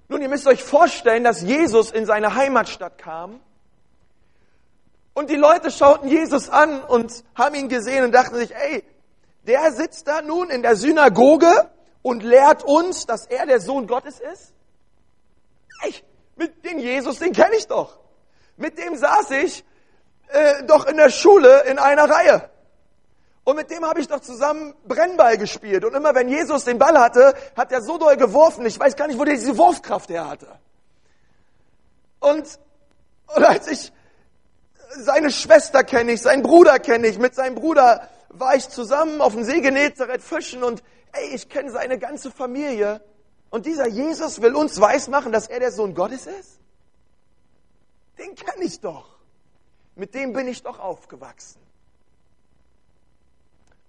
Nun, 0.09 0.21
ihr 0.21 0.29
müsst 0.29 0.47
euch 0.47 0.63
vorstellen, 0.63 1.25
dass 1.25 1.41
Jesus 1.41 1.91
in 1.91 2.05
seine 2.05 2.35
Heimatstadt 2.35 2.99
kam 2.99 3.41
und 5.15 5.31
die 5.31 5.37
Leute 5.37 5.71
schauten 5.71 6.09
Jesus 6.09 6.51
an 6.51 6.83
und 6.83 7.25
haben 7.35 7.55
ihn 7.55 7.69
gesehen 7.69 8.05
und 8.05 8.13
dachten 8.13 8.37
sich, 8.37 8.55
ey, 8.55 8.85
der 9.47 9.73
sitzt 9.73 10.07
da 10.09 10.21
nun 10.21 10.51
in 10.51 10.63
der 10.63 10.77
Synagoge 10.77 11.71
und 12.03 12.23
lehrt 12.23 12.63
uns, 12.63 13.07
dass 13.07 13.27
er 13.27 13.47
der 13.47 13.61
Sohn 13.61 13.87
Gottes 13.87 14.21
ist? 14.21 14.53
Ey, 15.83 15.95
mit 16.37 16.65
dem 16.65 16.79
Jesus, 16.79 17.19
den 17.19 17.33
kenne 17.33 17.57
ich 17.57 17.67
doch. 17.67 17.99
Mit 18.57 18.79
dem 18.79 18.97
saß 18.97 19.31
ich 19.31 19.65
äh, 20.33 20.65
doch 20.65 20.87
in 20.87 20.97
der 20.97 21.11
Schule 21.11 21.63
in 21.65 21.79
einer 21.79 22.09
Reihe. 22.09 22.49
Und 23.45 23.57
mit 23.57 23.71
dem 23.71 23.85
habe 23.85 24.01
ich 24.01 24.09
doch 24.09 24.21
zusammen 24.21 24.75
Brennball 24.87 25.37
gespielt. 25.37 25.85
Und 25.85 25.95
immer 25.95 26.15
wenn 26.15 26.29
Jesus 26.29 26.65
den 26.65 26.79
Ball 26.79 26.99
hatte, 26.99 27.35
hat 27.57 27.73
er 27.73 27.83
so 27.83 27.99
doll 27.99 28.17
geworfen. 28.17 28.65
Ich 28.67 28.79
weiß 28.79 28.95
gar 28.95 29.09
nicht, 29.09 29.19
wo 29.19 29.25
der 29.25 29.35
diese 29.35 29.59
Wurfkraft 29.59 30.11
her 30.11 30.29
hatte. 30.29 30.47
Und, 32.21 32.47
und 33.35 33.45
als 33.45 33.67
ich 33.67 33.93
seine 34.91 35.31
Schwester 35.31 35.83
kenne 35.83 36.13
ich, 36.13 36.23
seinen 36.23 36.43
Bruder 36.43 36.79
kenne 36.79 37.09
ich, 37.09 37.19
mit 37.19 37.35
seinem 37.35 37.57
Bruder 37.57 38.09
war 38.29 38.55
ich 38.55 38.69
zusammen 38.69 39.21
auf 39.21 39.35
dem 39.35 39.43
See 39.43 39.61
Genezareth 39.61 40.23
fischen 40.23 40.63
und 40.63 40.83
ey, 41.13 41.35
ich 41.35 41.49
kenne 41.49 41.71
seine 41.71 41.99
ganze 41.99 42.31
Familie. 42.31 43.03
Und 43.51 43.67
dieser 43.67 43.89
Jesus 43.89 44.41
will 44.41 44.55
uns 44.55 44.81
weismachen, 44.81 45.33
dass 45.33 45.49
er 45.49 45.61
der 45.61 45.73
Sohn 45.73 45.95
Gottes 45.95 46.27
ist? 46.27 46.59
Den 48.19 48.35
kenne 48.35 48.65
ich 48.65 48.81
doch. 48.81 49.13
Mit 49.95 50.15
dem 50.15 50.33
bin 50.33 50.49
ich 50.49 50.63
doch 50.63 50.79
aufgewachsen. 50.79 51.61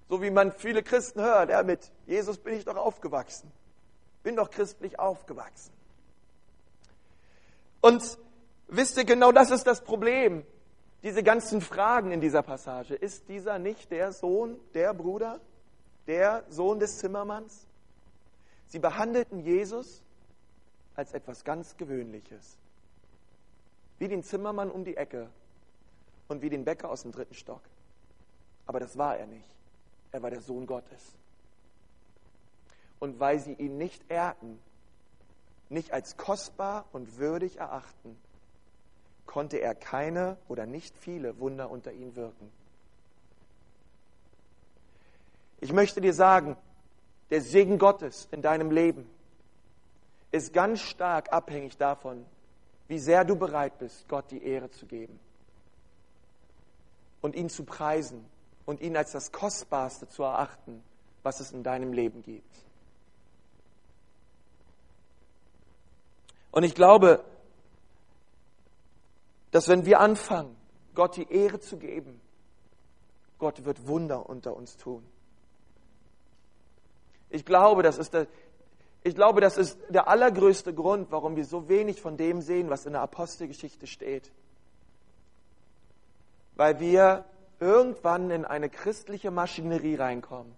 So 0.09 0.21
wie 0.21 0.31
man 0.31 0.51
viele 0.51 0.83
Christen 0.83 1.21
hört, 1.21 1.49
ja, 1.49 1.63
mit 1.63 1.91
Jesus 2.05 2.37
bin 2.37 2.55
ich 2.55 2.65
doch 2.65 2.75
aufgewachsen. 2.75 3.51
Bin 4.21 4.35
doch 4.35 4.51
christlich 4.51 4.99
aufgewachsen. 4.99 5.73
Und 7.81 8.17
wisst 8.67 8.97
ihr, 8.97 9.05
genau 9.05 9.31
das 9.31 9.51
ist 9.51 9.65
das 9.65 9.81
Problem. 9.81 10.45
Diese 11.03 11.23
ganzen 11.23 11.61
Fragen 11.61 12.11
in 12.11 12.21
dieser 12.21 12.43
Passage. 12.43 12.95
Ist 12.95 13.27
dieser 13.27 13.59
nicht 13.59 13.91
der 13.91 14.13
Sohn, 14.13 14.57
der 14.73 14.93
Bruder, 14.93 15.41
der 16.07 16.45
Sohn 16.49 16.79
des 16.79 16.97
Zimmermanns? 16.97 17.65
Sie 18.67 18.79
behandelten 18.79 19.39
Jesus 19.39 20.01
als 20.95 21.13
etwas 21.13 21.43
ganz 21.43 21.75
Gewöhnliches. 21.75 22.57
Wie 23.99 24.07
den 24.07 24.23
Zimmermann 24.23 24.71
um 24.71 24.85
die 24.85 24.95
Ecke 24.95 25.29
und 26.27 26.41
wie 26.41 26.49
den 26.49 26.65
Bäcker 26.65 26.89
aus 26.89 27.03
dem 27.03 27.11
dritten 27.11 27.33
Stock. 27.33 27.61
Aber 28.65 28.79
das 28.79 28.97
war 28.97 29.17
er 29.17 29.27
nicht. 29.27 29.49
Er 30.11 30.21
war 30.21 30.29
der 30.29 30.41
Sohn 30.41 30.65
Gottes. 30.65 31.15
Und 32.99 33.19
weil 33.19 33.39
sie 33.39 33.53
ihn 33.53 33.77
nicht 33.77 34.09
ehrten, 34.09 34.59
nicht 35.69 35.91
als 35.91 36.17
kostbar 36.17 36.85
und 36.93 37.17
würdig 37.17 37.57
erachten, 37.57 38.17
konnte 39.25 39.57
er 39.57 39.75
keine 39.75 40.37
oder 40.47 40.65
nicht 40.65 40.95
viele 40.97 41.39
Wunder 41.39 41.69
unter 41.69 41.91
ihnen 41.91 42.15
wirken. 42.15 42.51
Ich 45.59 45.73
möchte 45.73 46.01
dir 46.01 46.13
sagen, 46.13 46.55
der 47.29 47.41
Segen 47.41 47.79
Gottes 47.79 48.27
in 48.31 48.41
deinem 48.41 48.69
Leben 48.69 49.09
ist 50.31 50.53
ganz 50.53 50.81
stark 50.81 51.31
abhängig 51.31 51.77
davon, 51.77 52.25
wie 52.87 52.99
sehr 52.99 53.23
du 53.23 53.35
bereit 53.35 53.79
bist, 53.79 54.07
Gott 54.07 54.29
die 54.29 54.43
Ehre 54.43 54.69
zu 54.69 54.85
geben 54.85 55.19
und 57.23 57.35
ihn 57.35 57.49
zu 57.49 57.63
preisen 57.63 58.23
und 58.65 58.81
ihn 58.81 58.95
als 58.97 59.13
das 59.13 59.31
Kostbarste 59.31 60.07
zu 60.09 60.23
erachten, 60.23 60.83
was 61.23 61.39
es 61.39 61.51
in 61.53 61.63
deinem 61.63 61.93
Leben 61.93 62.21
gibt. 62.21 62.55
Und 66.51 66.63
ich 66.63 66.75
glaube, 66.75 67.23
dass 69.51 69.69
wenn 69.69 69.85
wir 69.85 70.01
anfangen, 70.01 70.55
Gott 70.93 71.15
die 71.15 71.31
Ehre 71.31 71.59
zu 71.59 71.77
geben, 71.77 72.19
Gott 73.39 73.63
wird 73.63 73.87
Wunder 73.87 74.29
unter 74.29 74.55
uns 74.55 74.75
tun. 74.75 75.03
Ich 77.29 77.45
glaube, 77.45 77.83
das 77.83 77.97
ist 77.97 78.13
der, 78.13 78.27
ich 79.01 79.15
glaube, 79.15 79.39
das 79.39 79.57
ist 79.57 79.79
der 79.89 80.09
allergrößte 80.09 80.73
Grund, 80.73 81.09
warum 81.09 81.37
wir 81.37 81.45
so 81.45 81.69
wenig 81.69 82.01
von 82.01 82.17
dem 82.17 82.41
sehen, 82.41 82.69
was 82.69 82.85
in 82.85 82.91
der 82.91 83.01
Apostelgeschichte 83.01 83.87
steht. 83.87 84.29
Weil 86.55 86.79
wir 86.79 87.25
irgendwann 87.59 88.29
in 88.31 88.45
eine 88.45 88.69
christliche 88.69 89.31
Maschinerie 89.31 89.95
reinkommen, 89.95 90.53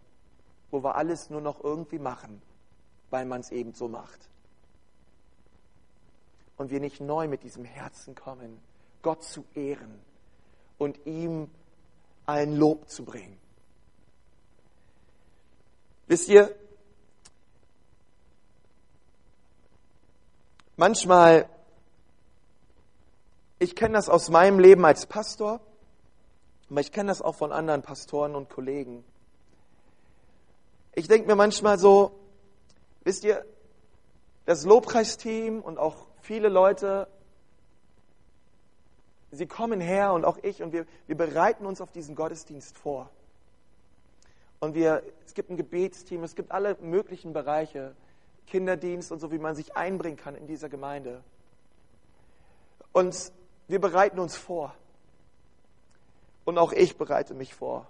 wo 0.71 0.84
wir 0.84 0.95
alles 0.95 1.29
nur 1.29 1.41
noch 1.41 1.63
irgendwie 1.63 1.99
machen, 1.99 2.41
weil 3.10 3.25
man 3.25 3.41
es 3.41 3.51
eben 3.51 3.73
so 3.73 3.88
macht. 3.88 4.19
Und 6.58 6.71
wir 6.71 6.79
nicht 6.79 7.01
neu 7.01 7.27
mit 7.27 7.43
diesem 7.43 7.65
Herzen 7.65 8.15
kommen, 8.15 8.60
Gott 9.01 9.23
zu 9.23 9.45
ehren 9.53 9.99
und 10.77 11.05
ihm 11.05 11.49
ein 12.25 12.55
Lob 12.55 12.89
zu 12.89 13.03
bringen. 13.05 13.38
Wisst 16.08 16.29
ihr, 16.29 16.55
manchmal 20.77 21.49
ich 23.60 23.75
kenne 23.75 23.93
das 23.93 24.10
aus 24.10 24.29
meinem 24.29 24.60
Leben 24.60 24.86
als 24.86 25.05
Pastor, 25.05 25.62
aber 26.69 26.82
ich 26.82 26.91
kenne 26.91 27.10
das 27.10 27.21
auch 27.21 27.36
von 27.36 27.51
anderen 27.51 27.82
Pastoren 27.82 28.36
und 28.36 28.49
Kollegen. 28.49 29.04
Ich 30.93 31.08
denke 31.08 31.28
mir 31.28 31.36
manchmal 31.36 31.78
so, 31.78 32.12
wisst 33.04 33.23
ihr, 33.23 33.45
das 34.45 34.65
Lobpreisteam 34.65 35.62
und 35.62 35.78
auch 35.78 36.08
viele 36.21 36.49
Leute, 36.49 37.08
sie 39.32 39.47
kommen 39.47 39.82
her 39.82 40.13
und 40.13 40.25
auch 40.25 40.38
ich 40.41 40.63
und 40.63 40.71
wir, 40.71 40.86
wir 41.08 41.17
bereiten 41.17 41.65
uns 41.65 41.82
auf 41.82 41.91
diesen 41.91 42.15
Gottesdienst 42.15 42.78
vor. 42.78 43.10
Und 44.60 44.73
wir, 44.73 45.04
es 45.25 45.34
gibt 45.34 45.49
ein 45.49 45.58
Gebetsteam, 45.58 46.23
es 46.23 46.36
gibt 46.36 46.51
alle 46.51 46.75
möglichen 46.82 47.34
Bereiche, 47.34 47.95
Kinderdienst 48.47 49.12
und 49.12 49.19
so, 49.19 49.32
wie 49.32 49.38
man 49.38 49.56
sich 49.56 49.75
einbringen 49.75 50.17
kann 50.17 50.36
in 50.36 50.47
dieser 50.47 50.69
Gemeinde. 50.69 51.23
Und 52.93 53.32
wir 53.67 53.82
bereiten 53.82 54.19
uns 54.19 54.38
vor. 54.38 54.73
Und 56.45 56.58
auch 56.58 56.71
ich 56.71 56.97
bereite 56.97 57.34
mich 57.34 57.53
vor. 57.53 57.89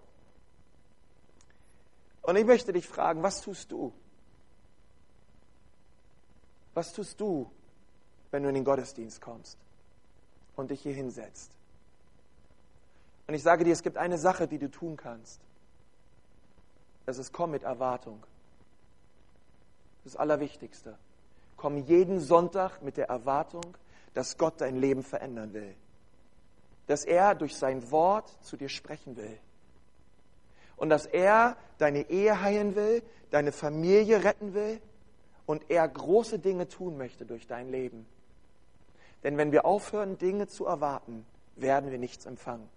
Und 2.21 2.37
ich 2.37 2.45
möchte 2.45 2.73
dich 2.73 2.87
fragen, 2.87 3.21
was 3.21 3.41
tust 3.41 3.71
du? 3.71 3.93
Was 6.73 6.91
tust 6.91 7.21
du, 7.21 7.49
wenn 8.31 8.43
du 8.43 8.49
in 8.49 8.55
den 8.55 8.65
Gottesdienst 8.65 9.21
kommst 9.21 9.57
und 10.55 10.71
dich 10.71 10.81
hier 10.81 10.93
hinsetzt? 10.93 11.51
Und 13.27 13.33
ich 13.33 13.43
sage 13.43 13.63
dir, 13.63 13.73
es 13.73 13.83
gibt 13.83 13.97
eine 13.97 14.17
Sache, 14.17 14.47
die 14.47 14.57
du 14.57 14.69
tun 14.69 14.97
kannst. 14.97 15.39
Das 17.05 17.17
ist, 17.17 17.31
komm 17.31 17.51
mit 17.51 17.63
Erwartung. 17.63 18.23
Das 20.03 20.15
Allerwichtigste. 20.15 20.97
Komm 21.57 21.77
jeden 21.77 22.19
Sonntag 22.19 22.81
mit 22.81 22.97
der 22.97 23.09
Erwartung, 23.09 23.77
dass 24.13 24.37
Gott 24.37 24.61
dein 24.61 24.75
Leben 24.75 25.03
verändern 25.03 25.53
will. 25.53 25.75
Dass 26.88 27.06
er 27.06 27.36
durch 27.36 27.56
sein 27.56 27.91
Wort 27.91 28.30
zu 28.41 28.58
dir 28.58 28.69
sprechen 28.69 29.17
will. 29.17 29.38
Und 30.78 30.89
dass 30.89 31.06
er 31.06 31.58
deine 31.78 32.10
Ehe 32.10 32.41
heilen 32.41 32.76
will, 32.76 33.02
deine 33.32 33.52
Familie 33.52 34.24
retten 34.24 34.54
will 34.54 34.82
und 35.45 35.69
er 35.69 35.88
große 35.88 36.39
Dinge 36.39 36.67
tun 36.67 36.98
möchte 36.98 37.26
durch 37.26 37.48
dein 37.48 37.69
Leben. 37.69 38.06
Denn 39.24 39.38
wenn 39.38 39.52
wir 39.52 39.65
aufhören, 39.65 40.17
Dinge 40.17 40.48
zu 40.48 40.65
erwarten, 40.65 41.26
werden 41.56 41.91
wir 41.91 41.98
nichts 41.98 42.26
empfangen. 42.26 42.69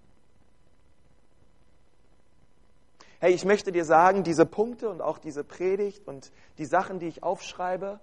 Hey, 3.20 3.34
ich 3.34 3.44
möchte 3.44 3.72
dir 3.72 3.84
sagen, 3.84 4.22
diese 4.22 4.46
Punkte 4.46 4.88
und 4.88 5.02
auch 5.02 5.18
diese 5.18 5.42
Predigt 5.42 6.06
und 6.06 6.30
die 6.56 6.66
Sachen, 6.66 7.00
die 7.00 7.08
ich 7.08 7.24
aufschreibe, 7.24 7.98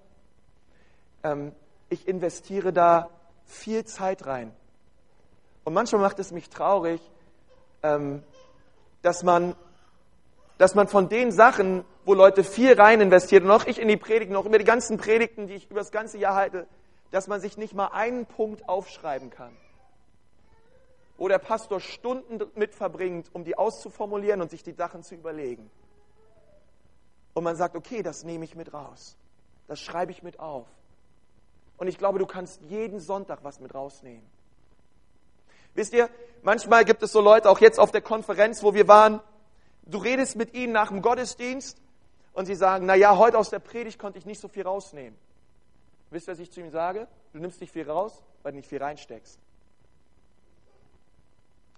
ähm, 1.23 1.53
ich 1.89 2.07
investiere 2.07 2.73
da 2.73 3.09
viel 3.45 3.85
Zeit 3.85 4.25
rein. 4.25 4.53
Und 5.65 5.73
manchmal 5.73 6.01
macht 6.01 6.19
es 6.19 6.31
mich 6.31 6.49
traurig, 6.49 7.01
ähm, 7.83 8.23
dass 9.01 9.23
man, 9.23 9.55
dass 10.57 10.73
man 10.73 10.87
von 10.87 11.09
den 11.09 11.33
Sachen, 11.33 11.83
wo 12.05 12.13
Leute 12.13 12.45
viel 12.45 12.79
rein 12.79 13.01
investiert 13.01 13.43
und 13.43 13.51
auch 13.51 13.65
ich 13.65 13.79
in 13.79 13.89
die 13.89 13.97
Predigten, 13.97 14.37
auch 14.37 14.45
über 14.45 14.57
die 14.57 14.63
ganzen 14.63 14.97
Predigten, 14.97 15.47
die 15.47 15.55
ich 15.55 15.69
über 15.69 15.81
das 15.81 15.91
ganze 15.91 16.17
Jahr 16.17 16.35
halte, 16.35 16.65
dass 17.11 17.27
man 17.27 17.41
sich 17.41 17.57
nicht 17.57 17.73
mal 17.73 17.87
einen 17.87 18.25
Punkt 18.25 18.69
aufschreiben 18.69 19.29
kann 19.29 19.51
wo 21.17 21.27
der 21.27 21.39
Pastor 21.39 21.79
Stunden 21.79 22.39
mit 22.55 22.75
verbringt, 22.75 23.29
um 23.33 23.43
die 23.43 23.57
auszuformulieren 23.57 24.41
und 24.41 24.51
sich 24.51 24.63
die 24.63 24.73
Sachen 24.73 25.03
zu 25.03 25.15
überlegen. 25.15 25.69
Und 27.33 27.43
man 27.43 27.55
sagt, 27.55 27.75
okay, 27.75 28.01
das 28.01 28.23
nehme 28.23 28.45
ich 28.45 28.55
mit 28.55 28.73
raus. 28.73 29.17
Das 29.67 29.79
schreibe 29.79 30.11
ich 30.11 30.23
mit 30.23 30.39
auf. 30.39 30.67
Und 31.77 31.87
ich 31.87 31.97
glaube, 31.97 32.19
du 32.19 32.25
kannst 32.25 32.61
jeden 32.63 32.99
Sonntag 32.99 33.43
was 33.43 33.59
mit 33.59 33.73
rausnehmen. 33.73 34.25
Wisst 35.75 35.93
ihr, 35.93 36.09
manchmal 36.41 36.85
gibt 36.85 37.03
es 37.03 37.11
so 37.11 37.21
Leute, 37.21 37.49
auch 37.49 37.59
jetzt 37.59 37.79
auf 37.79 37.91
der 37.91 38.01
Konferenz, 38.01 38.63
wo 38.63 38.73
wir 38.73 38.87
waren, 38.87 39.21
du 39.83 39.99
redest 39.99 40.35
mit 40.35 40.53
ihnen 40.53 40.73
nach 40.73 40.87
dem 40.87 41.01
Gottesdienst 41.01 41.77
und 42.33 42.45
sie 42.45 42.55
sagen, 42.55 42.85
na 42.85 42.95
ja, 42.95 43.17
heute 43.17 43.37
aus 43.37 43.49
der 43.49 43.59
Predigt 43.59 43.99
konnte 43.99 44.17
ich 44.17 44.25
nicht 44.25 44.39
so 44.39 44.47
viel 44.47 44.63
rausnehmen. 44.63 45.17
Wisst 46.09 46.27
ihr, 46.27 46.31
was 46.31 46.39
ich 46.39 46.51
zu 46.51 46.61
ihm 46.61 46.71
sage? 46.71 47.07
Du 47.33 47.39
nimmst 47.39 47.59
nicht 47.59 47.73
viel 47.73 47.89
raus, 47.89 48.21
weil 48.41 48.53
du 48.53 48.57
nicht 48.57 48.69
viel 48.69 48.81
reinsteckst. 48.81 49.39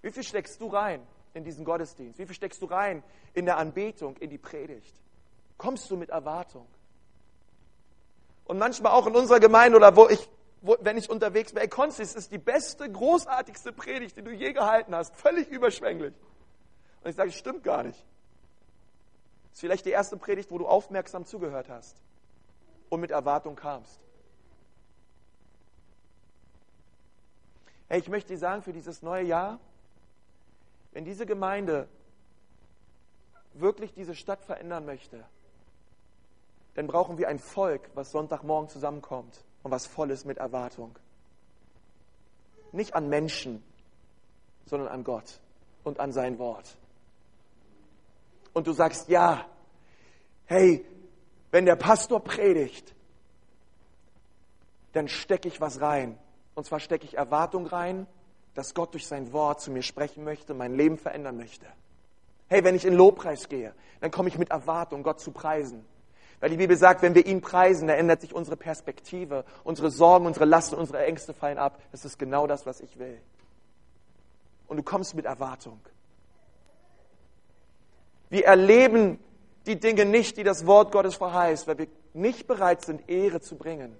Wie 0.02 0.12
viel 0.12 0.22
steckst 0.22 0.60
du 0.60 0.68
rein 0.68 1.04
in 1.34 1.42
diesen 1.42 1.64
Gottesdienst? 1.64 2.18
Wie 2.18 2.26
viel 2.26 2.34
steckst 2.34 2.62
du 2.62 2.66
rein 2.66 3.02
in 3.34 3.46
der 3.46 3.56
Anbetung, 3.56 4.16
in 4.18 4.30
die 4.30 4.38
Predigt? 4.38 4.94
Kommst 5.56 5.90
du 5.90 5.96
mit 5.96 6.10
Erwartung? 6.10 6.66
Und 8.44 8.58
manchmal 8.58 8.92
auch 8.92 9.06
in 9.06 9.16
unserer 9.16 9.40
Gemeinde 9.40 9.76
oder 9.76 9.96
wo 9.96 10.08
ich, 10.08 10.28
wenn 10.60 10.96
ich 10.96 11.08
unterwegs 11.08 11.52
bin, 11.52 11.62
ey, 11.62 11.68
Konzis 11.68 12.14
ist 12.14 12.32
die 12.32 12.38
beste, 12.38 12.90
großartigste 12.90 13.72
Predigt, 13.72 14.16
die 14.16 14.22
du 14.22 14.32
je 14.32 14.52
gehalten 14.52 14.94
hast. 14.94 15.14
Völlig 15.16 15.48
überschwänglich. 15.48 16.14
Und 17.02 17.10
ich 17.10 17.16
sage, 17.16 17.30
stimmt 17.30 17.62
gar 17.62 17.84
nicht. 17.84 17.98
Das 19.44 19.52
ist 19.54 19.60
vielleicht 19.60 19.86
die 19.86 19.90
erste 19.90 20.16
Predigt, 20.16 20.50
wo 20.50 20.58
du 20.58 20.66
aufmerksam 20.66 21.26
zugehört 21.26 21.68
hast 21.68 21.96
und 22.88 23.00
mit 23.00 23.10
Erwartung 23.10 23.54
kamst. 23.54 24.00
Hey, 27.88 28.00
ich 28.00 28.08
möchte 28.08 28.32
dir 28.32 28.38
sagen, 28.38 28.62
für 28.62 28.72
dieses 28.72 29.00
neue 29.02 29.24
Jahr, 29.24 29.60
wenn 30.92 31.04
diese 31.04 31.24
Gemeinde 31.24 31.88
wirklich 33.54 33.94
diese 33.94 34.14
Stadt 34.14 34.42
verändern 34.42 34.84
möchte, 34.84 35.24
dann 36.74 36.86
brauchen 36.86 37.16
wir 37.16 37.28
ein 37.28 37.38
Volk, 37.38 37.90
was 37.94 38.10
Sonntagmorgen 38.10 38.68
zusammenkommt 38.68 39.44
und 39.62 39.70
was 39.70 39.86
voll 39.86 40.10
ist 40.10 40.24
mit 40.24 40.38
Erwartung. 40.38 40.96
Nicht 42.72 42.94
an 42.94 43.08
Menschen, 43.08 43.62
sondern 44.66 44.88
an 44.88 45.04
Gott 45.04 45.40
und 45.84 46.00
an 46.00 46.12
sein 46.12 46.38
Wort. 46.38 46.76
Und 48.52 48.66
du 48.66 48.72
sagst, 48.72 49.08
ja, 49.08 49.46
hey, 50.46 50.84
wenn 51.50 51.64
der 51.64 51.76
Pastor 51.76 52.20
predigt, 52.22 52.94
dann 54.92 55.08
stecke 55.08 55.48
ich 55.48 55.60
was 55.60 55.80
rein. 55.80 56.18
Und 56.54 56.64
zwar 56.64 56.80
stecke 56.80 57.04
ich 57.04 57.16
Erwartung 57.16 57.66
rein 57.66 58.06
dass 58.58 58.74
Gott 58.74 58.92
durch 58.92 59.06
sein 59.06 59.32
Wort 59.32 59.60
zu 59.60 59.70
mir 59.70 59.84
sprechen 59.84 60.24
möchte, 60.24 60.52
mein 60.52 60.74
Leben 60.74 60.98
verändern 60.98 61.36
möchte. 61.36 61.64
Hey, 62.48 62.64
wenn 62.64 62.74
ich 62.74 62.84
in 62.84 62.92
Lobpreis 62.92 63.48
gehe, 63.48 63.72
dann 64.00 64.10
komme 64.10 64.28
ich 64.30 64.36
mit 64.36 64.50
Erwartung, 64.50 65.04
Gott 65.04 65.20
zu 65.20 65.30
preisen. 65.30 65.84
Weil 66.40 66.50
die 66.50 66.56
Bibel 66.56 66.76
sagt, 66.76 67.02
wenn 67.02 67.14
wir 67.14 67.26
ihn 67.26 67.40
preisen, 67.40 67.88
dann 67.88 67.98
ändert 67.98 68.20
sich 68.20 68.32
unsere 68.32 68.56
Perspektive, 68.56 69.44
unsere 69.64 69.90
Sorgen, 69.90 70.26
unsere 70.26 70.44
Lasten, 70.44 70.76
unsere 70.76 71.04
Ängste 71.04 71.34
fallen 71.34 71.58
ab. 71.58 71.80
Das 71.90 72.04
ist 72.04 72.18
genau 72.18 72.46
das, 72.46 72.64
was 72.64 72.80
ich 72.80 72.98
will. 72.98 73.18
Und 74.68 74.76
du 74.76 74.82
kommst 74.82 75.14
mit 75.14 75.24
Erwartung. 75.24 75.80
Wir 78.30 78.44
erleben 78.44 79.18
die 79.66 79.80
Dinge 79.80 80.04
nicht, 80.04 80.36
die 80.36 80.44
das 80.44 80.66
Wort 80.66 80.92
Gottes 80.92 81.16
verheißt, 81.16 81.66
weil 81.66 81.78
wir 81.78 81.86
nicht 82.14 82.46
bereit 82.46 82.84
sind, 82.84 83.08
Ehre 83.08 83.40
zu 83.40 83.56
bringen. 83.56 83.96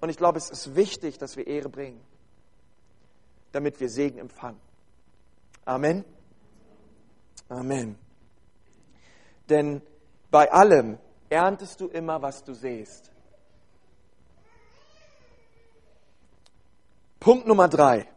Und 0.00 0.08
ich 0.08 0.16
glaube, 0.16 0.38
es 0.38 0.50
ist 0.50 0.74
wichtig, 0.74 1.18
dass 1.18 1.36
wir 1.36 1.46
Ehre 1.46 1.68
bringen 1.68 2.00
damit 3.54 3.78
wir 3.78 3.88
Segen 3.88 4.18
empfangen. 4.18 4.60
Amen. 5.64 6.04
Amen. 7.48 7.96
Denn 9.48 9.80
bei 10.34 10.50
allem 10.50 10.98
erntest 11.28 11.80
du 11.80 11.86
immer, 11.86 12.20
was 12.20 12.42
du 12.42 12.54
sähst. 12.54 13.12
Punkt 17.20 17.46
Nummer 17.46 17.68
drei. 17.68 18.08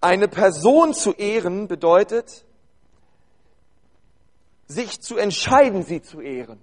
Eine 0.00 0.28
Person 0.28 0.94
zu 0.94 1.12
ehren 1.14 1.66
bedeutet, 1.66 2.44
sich 4.68 5.00
zu 5.00 5.16
entscheiden, 5.16 5.82
sie 5.82 6.02
zu 6.02 6.20
ehren. 6.20 6.62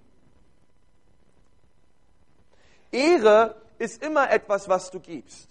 Ehre 2.93 3.61
ist 3.77 4.01
immer 4.01 4.31
etwas, 4.31 4.69
was 4.69 4.89
du 4.89 5.01
gibst. 5.01 5.49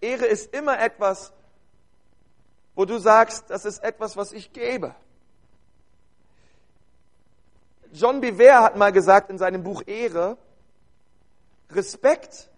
Ehre 0.00 0.26
ist 0.26 0.54
immer 0.54 0.78
etwas, 0.78 1.32
wo 2.78 2.84
du 2.84 3.00
sagst, 3.00 3.50
das 3.50 3.64
ist 3.64 3.82
etwas, 3.82 4.16
was 4.16 4.30
ich 4.30 4.52
gebe. 4.52 4.94
John 7.92 8.20
Biver 8.20 8.62
hat 8.62 8.76
mal 8.76 8.92
gesagt 8.92 9.30
in 9.30 9.38
seinem 9.38 9.64
Buch 9.64 9.82
Ehre, 9.84 10.38
Respekt 11.70 12.48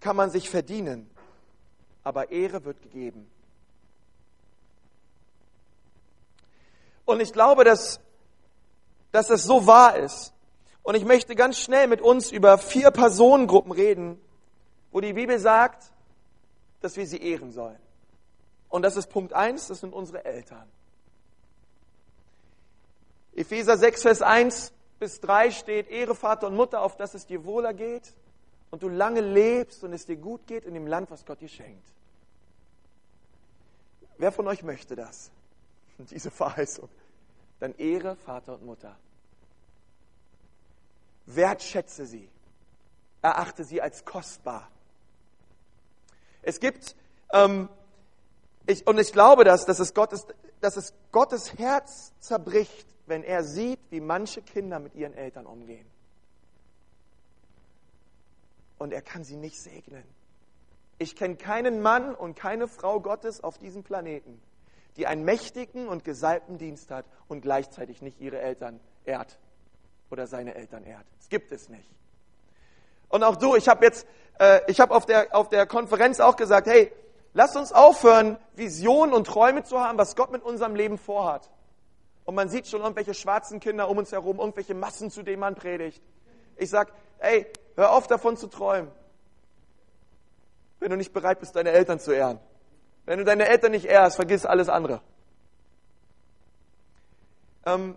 kann 0.00 0.16
man 0.16 0.30
sich 0.30 0.48
verdienen, 0.48 1.10
aber 2.02 2.30
Ehre 2.30 2.64
wird 2.64 2.80
gegeben. 2.80 3.30
Und 7.04 7.20
ich 7.20 7.34
glaube, 7.34 7.64
dass, 7.64 8.00
dass 9.12 9.28
es 9.28 9.44
so 9.44 9.66
wahr 9.66 9.98
ist. 9.98 10.32
Und 10.82 10.94
ich 10.94 11.04
möchte 11.04 11.36
ganz 11.36 11.58
schnell 11.58 11.86
mit 11.86 12.00
uns 12.00 12.32
über 12.32 12.56
vier 12.56 12.92
Personengruppen 12.92 13.72
reden, 13.72 14.18
wo 14.90 15.02
die 15.02 15.12
Bibel 15.12 15.38
sagt, 15.38 15.92
dass 16.80 16.96
wir 16.96 17.06
sie 17.06 17.18
ehren 17.18 17.52
sollen. 17.52 17.89
Und 18.70 18.82
das 18.82 18.96
ist 18.96 19.08
Punkt 19.08 19.34
eins, 19.34 19.66
das 19.66 19.80
sind 19.80 19.92
unsere 19.92 20.24
Eltern. 20.24 20.66
Epheser 23.34 23.76
6, 23.76 24.02
Vers 24.02 24.22
1, 24.22 24.72
bis 24.98 25.20
3 25.20 25.50
steht, 25.50 25.88
Ehre 25.88 26.14
Vater 26.14 26.46
und 26.46 26.54
Mutter, 26.56 26.80
auf 26.80 26.96
dass 26.96 27.14
es 27.14 27.26
dir 27.26 27.44
wohler 27.44 27.74
geht 27.74 28.14
und 28.70 28.82
du 28.82 28.88
lange 28.88 29.20
lebst 29.20 29.84
und 29.84 29.92
es 29.92 30.06
dir 30.06 30.16
gut 30.16 30.46
geht 30.46 30.64
in 30.64 30.74
dem 30.74 30.86
Land, 30.86 31.10
was 31.10 31.26
Gott 31.26 31.40
dir 31.40 31.48
schenkt. 31.48 31.86
Wer 34.18 34.32
von 34.32 34.46
euch 34.46 34.62
möchte 34.62 34.94
das? 34.94 35.30
Diese 35.98 36.30
Verheißung. 36.30 36.88
Dann 37.58 37.74
Ehre 37.76 38.16
Vater 38.16 38.54
und 38.54 38.64
Mutter. 38.64 38.96
Wertschätze 41.26 42.06
sie. 42.06 42.28
Erachte 43.22 43.64
sie 43.64 43.82
als 43.82 44.04
kostbar. 44.04 44.70
Es 46.42 46.60
gibt, 46.60 46.96
ähm, 47.32 47.68
ich, 48.70 48.86
und 48.86 48.98
ich 48.98 49.12
glaube, 49.12 49.44
dass, 49.44 49.64
dass, 49.64 49.80
es 49.80 49.94
Gottes, 49.94 50.26
dass 50.60 50.76
es 50.76 50.94
Gottes 51.12 51.58
Herz 51.58 52.12
zerbricht, 52.20 52.86
wenn 53.06 53.22
er 53.22 53.44
sieht, 53.44 53.80
wie 53.90 54.00
manche 54.00 54.42
Kinder 54.42 54.78
mit 54.78 54.94
ihren 54.94 55.14
Eltern 55.14 55.46
umgehen. 55.46 55.86
Und 58.78 58.92
er 58.92 59.02
kann 59.02 59.24
sie 59.24 59.36
nicht 59.36 59.60
segnen. 59.60 60.04
Ich 60.98 61.16
kenne 61.16 61.36
keinen 61.36 61.80
Mann 61.80 62.14
und 62.14 62.34
keine 62.34 62.68
Frau 62.68 63.00
Gottes 63.00 63.42
auf 63.42 63.58
diesem 63.58 63.82
Planeten, 63.82 64.40
die 64.96 65.06
einen 65.06 65.24
mächtigen 65.24 65.88
und 65.88 66.04
gesalbten 66.04 66.58
Dienst 66.58 66.90
hat 66.90 67.04
und 67.28 67.40
gleichzeitig 67.40 68.02
nicht 68.02 68.20
ihre 68.20 68.38
Eltern 68.38 68.80
ehrt 69.04 69.38
oder 70.10 70.26
seine 70.26 70.54
Eltern 70.54 70.84
ehrt. 70.84 71.06
Das 71.18 71.28
gibt 71.28 71.52
es 71.52 71.68
nicht. 71.68 71.88
Und 73.08 73.22
auch 73.22 73.36
du, 73.36 73.56
ich 73.56 73.68
habe 73.68 73.84
jetzt, 73.84 74.06
äh, 74.38 74.60
ich 74.68 74.80
habe 74.80 74.94
auf 74.94 75.04
der, 75.04 75.34
auf 75.34 75.48
der 75.48 75.66
Konferenz 75.66 76.20
auch 76.20 76.36
gesagt, 76.36 76.66
hey, 76.66 76.92
lass 77.32 77.56
uns 77.56 77.72
aufhören, 77.72 78.38
Visionen 78.54 79.14
und 79.14 79.26
Träume 79.26 79.62
zu 79.62 79.80
haben, 79.80 79.98
was 79.98 80.16
Gott 80.16 80.30
mit 80.32 80.42
unserem 80.42 80.74
Leben 80.74 80.98
vorhat. 80.98 81.50
Und 82.24 82.34
man 82.34 82.48
sieht 82.48 82.68
schon 82.68 82.80
irgendwelche 82.80 83.14
schwarzen 83.14 83.60
Kinder 83.60 83.88
um 83.88 83.98
uns 83.98 84.12
herum, 84.12 84.38
irgendwelche 84.38 84.74
Massen, 84.74 85.10
zu 85.10 85.22
denen 85.22 85.40
man 85.40 85.54
predigt. 85.54 86.02
Ich 86.56 86.70
sag, 86.70 86.92
ey, 87.18 87.46
hör 87.76 87.92
auf 87.92 88.06
davon 88.06 88.36
zu 88.36 88.46
träumen. 88.46 88.90
Wenn 90.78 90.90
du 90.90 90.96
nicht 90.96 91.12
bereit 91.12 91.40
bist, 91.40 91.56
deine 91.56 91.70
Eltern 91.70 91.98
zu 91.98 92.12
ehren. 92.12 92.38
Wenn 93.04 93.18
du 93.18 93.24
deine 93.24 93.48
Eltern 93.48 93.72
nicht 93.72 93.86
ehrst, 93.86 94.16
vergiss 94.16 94.46
alles 94.46 94.68
andere. 94.68 95.02
Ähm, 97.66 97.96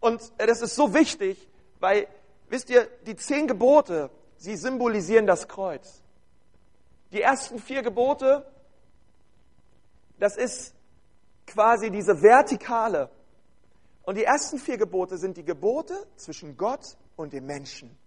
und 0.00 0.20
das 0.38 0.62
ist 0.62 0.74
so 0.74 0.94
wichtig, 0.94 1.48
weil, 1.78 2.08
wisst 2.48 2.70
ihr, 2.70 2.88
die 3.06 3.16
zehn 3.16 3.46
Gebote, 3.46 4.10
sie 4.36 4.56
symbolisieren 4.56 5.26
das 5.26 5.48
Kreuz. 5.48 6.02
Die 7.12 7.22
ersten 7.22 7.58
vier 7.58 7.82
Gebote, 7.82 8.44
das 10.22 10.36
ist 10.36 10.72
quasi 11.48 11.90
diese 11.90 12.22
vertikale. 12.22 13.10
Und 14.04 14.16
die 14.16 14.22
ersten 14.22 14.60
vier 14.60 14.78
Gebote 14.78 15.18
sind 15.18 15.36
die 15.36 15.44
Gebote 15.44 16.06
zwischen 16.14 16.56
Gott 16.56 16.96
und 17.16 17.32
dem 17.32 17.44
Menschen. 17.44 17.98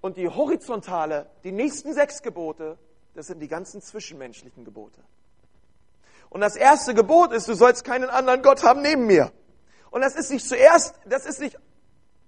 Und 0.00 0.16
die 0.16 0.28
horizontale, 0.28 1.28
die 1.42 1.50
nächsten 1.50 1.92
sechs 1.92 2.22
Gebote, 2.22 2.78
das 3.14 3.26
sind 3.26 3.40
die 3.40 3.48
ganzen 3.48 3.82
zwischenmenschlichen 3.82 4.64
Gebote. 4.64 5.02
Und 6.30 6.40
das 6.40 6.54
erste 6.54 6.94
Gebot 6.94 7.32
ist, 7.32 7.48
du 7.48 7.54
sollst 7.54 7.82
keinen 7.82 8.08
anderen 8.08 8.42
Gott 8.42 8.62
haben 8.62 8.82
neben 8.82 9.06
mir. 9.06 9.32
Und 9.90 10.02
das 10.02 10.14
ist 10.14 10.30
nicht 10.30 10.46
zuerst, 10.46 10.94
das 11.04 11.26
ist 11.26 11.40
nicht 11.40 11.58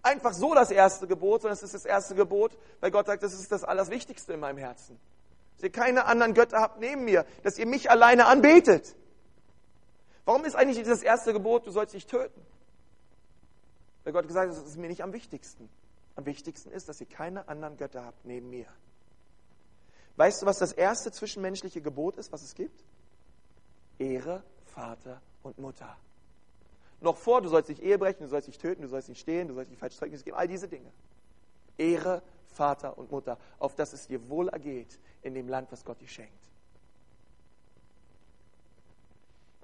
einfach 0.03 0.33
so 0.33 0.53
das 0.53 0.73
erste 0.73 1.07
Gebot, 1.07 1.43
sondern 1.43 1.57
es 1.57 1.63
ist 1.63 1.75
das 1.75 1.85
erste 1.85 2.17
Gebot, 2.17 2.59
weil 2.81 2.91
Gott 2.91 3.07
sagt, 3.07 3.23
das 3.23 3.35
ist 3.35 3.53
das 3.53 3.63
Allerwichtigste 3.63 4.33
in 4.33 4.41
meinem 4.41 4.59
Herzen. 4.59 4.99
Dass 5.59 5.65
ihr 5.65 5.73
keine 5.73 6.07
anderen 6.07 6.35
Götter 6.35 6.61
habt 6.61 6.81
neben 6.81 7.05
mir, 7.05 7.27
dass 7.43 7.59
ihr 7.59 7.67
mich 7.67 7.91
alleine 7.91 8.27
anbetet. 8.27 8.97
Warum 10.25 10.45
ist 10.45 10.57
eigentlich 10.57 10.87
das 10.87 11.03
erste 11.03 11.33
Gebot, 11.33 11.67
du 11.67 11.71
sollst 11.71 11.95
nicht 11.95 12.09
töten? 12.09 12.41
Weil 14.05 14.13
Gott 14.13 14.27
gesagt 14.27 14.51
hat, 14.51 14.57
das 14.57 14.67
ist 14.67 14.79
mir 14.79 14.89
nicht 14.89 15.03
am 15.03 15.13
wichtigsten. 15.13 15.69
Am 16.17 16.27
wichtigsten 16.27 16.71
ist, 16.71 16.89
dass 16.89 17.01
ihr 17.01 17.07
keine 17.07 17.49
anderen 17.49 17.77
Götter 17.77 18.05
habt 18.05 18.25
neben 18.25 18.51
mir. 18.51 18.67
Weißt 20.17 20.43
du, 20.43 20.47
was 20.47 20.59
das 20.59 20.73
erste 20.73 21.13
zwischenmenschliche 21.13 21.81
Gebot 21.81 22.17
ist, 22.17 22.33
was 22.33 22.43
es 22.43 22.55
gibt? 22.55 22.85
Ehre 23.99 24.43
Vater 24.65 25.21
und 25.43 25.59
Mutter 25.59 25.97
noch 27.01 27.17
vor, 27.17 27.41
du 27.41 27.49
sollst 27.49 27.69
nicht 27.69 27.83
Ehe 27.83 27.99
brechen, 27.99 28.23
du 28.23 28.29
sollst 28.29 28.49
nicht 28.49 28.61
töten, 28.61 28.83
du 28.83 28.89
sollst 28.89 29.09
nicht 29.09 29.21
stehlen, 29.21 29.49
du 29.49 29.55
sollst 29.55 29.71
nicht 29.71 29.79
falsch 29.79 29.97
Zeugnis 29.97 30.25
geben, 30.25 30.37
all 30.37 30.49
diese 30.49 30.69
Dinge. 30.69 30.91
Ehre 31.77 32.23
Vater 32.59 32.99
und 32.99 33.13
Mutter, 33.13 33.39
auf 33.61 33.77
dass 33.77 33.93
es 33.93 34.09
dir 34.09 34.29
wohl 34.29 34.49
ergeht 34.49 34.99
in 35.23 35.35
dem 35.35 35.49
Land, 35.49 35.71
was 35.71 35.85
Gott 35.85 36.01
dir 36.01 36.09
schenkt. 36.09 36.51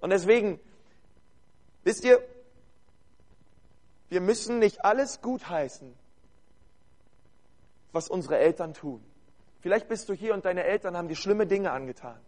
Und 0.00 0.10
deswegen, 0.10 0.60
wisst 1.82 2.04
ihr, 2.04 2.22
wir 4.10 4.20
müssen 4.20 4.60
nicht 4.60 4.84
alles 4.84 5.20
gutheißen, 5.22 5.92
was 7.92 8.08
unsere 8.08 8.38
Eltern 8.38 8.74
tun. 8.74 9.04
Vielleicht 9.60 9.88
bist 9.88 10.08
du 10.08 10.14
hier 10.14 10.34
und 10.34 10.44
deine 10.44 10.62
Eltern 10.64 10.96
haben 10.96 11.08
dir 11.08 11.16
schlimme 11.16 11.46
Dinge 11.46 11.72
angetan. 11.72 12.20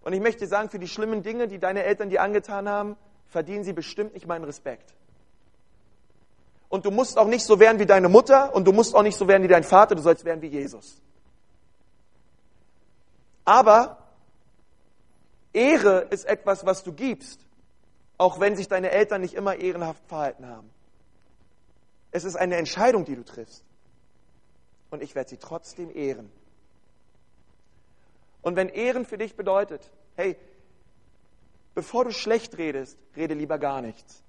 Und 0.00 0.12
ich 0.12 0.20
möchte 0.20 0.48
sagen, 0.48 0.70
für 0.70 0.80
die 0.80 0.88
schlimmen 0.88 1.22
Dinge, 1.22 1.46
die 1.46 1.58
deine 1.60 1.84
Eltern 1.84 2.08
dir 2.08 2.22
angetan 2.22 2.68
haben, 2.68 2.96
verdienen 3.28 3.62
sie 3.62 3.72
bestimmt 3.72 4.14
nicht 4.14 4.26
meinen 4.26 4.44
Respekt. 4.44 4.92
Und 6.72 6.86
du 6.86 6.90
musst 6.90 7.18
auch 7.18 7.26
nicht 7.26 7.44
so 7.44 7.60
werden 7.60 7.78
wie 7.78 7.84
deine 7.84 8.08
Mutter 8.08 8.54
und 8.54 8.64
du 8.64 8.72
musst 8.72 8.94
auch 8.94 9.02
nicht 9.02 9.16
so 9.16 9.28
werden 9.28 9.42
wie 9.42 9.48
dein 9.48 9.62
Vater, 9.62 9.94
du 9.94 10.00
sollst 10.00 10.24
werden 10.24 10.40
wie 10.40 10.46
Jesus. 10.46 11.02
Aber 13.44 13.98
Ehre 15.52 16.06
ist 16.08 16.24
etwas, 16.24 16.64
was 16.64 16.82
du 16.82 16.94
gibst, 16.94 17.40
auch 18.16 18.40
wenn 18.40 18.56
sich 18.56 18.68
deine 18.68 18.90
Eltern 18.90 19.20
nicht 19.20 19.34
immer 19.34 19.56
ehrenhaft 19.56 20.02
verhalten 20.06 20.46
haben. 20.46 20.70
Es 22.10 22.24
ist 22.24 22.36
eine 22.36 22.56
Entscheidung, 22.56 23.04
die 23.04 23.16
du 23.16 23.24
triffst. 23.24 23.64
Und 24.90 25.02
ich 25.02 25.14
werde 25.14 25.28
sie 25.28 25.36
trotzdem 25.36 25.94
ehren. 25.94 26.32
Und 28.40 28.56
wenn 28.56 28.70
Ehren 28.70 29.04
für 29.04 29.18
dich 29.18 29.36
bedeutet, 29.36 29.82
hey, 30.16 30.38
Bevor 31.74 32.04
du 32.04 32.12
schlecht 32.12 32.58
redest, 32.58 32.98
rede 33.16 33.34
lieber 33.34 33.58
gar 33.58 33.80
nichts. 33.80 34.21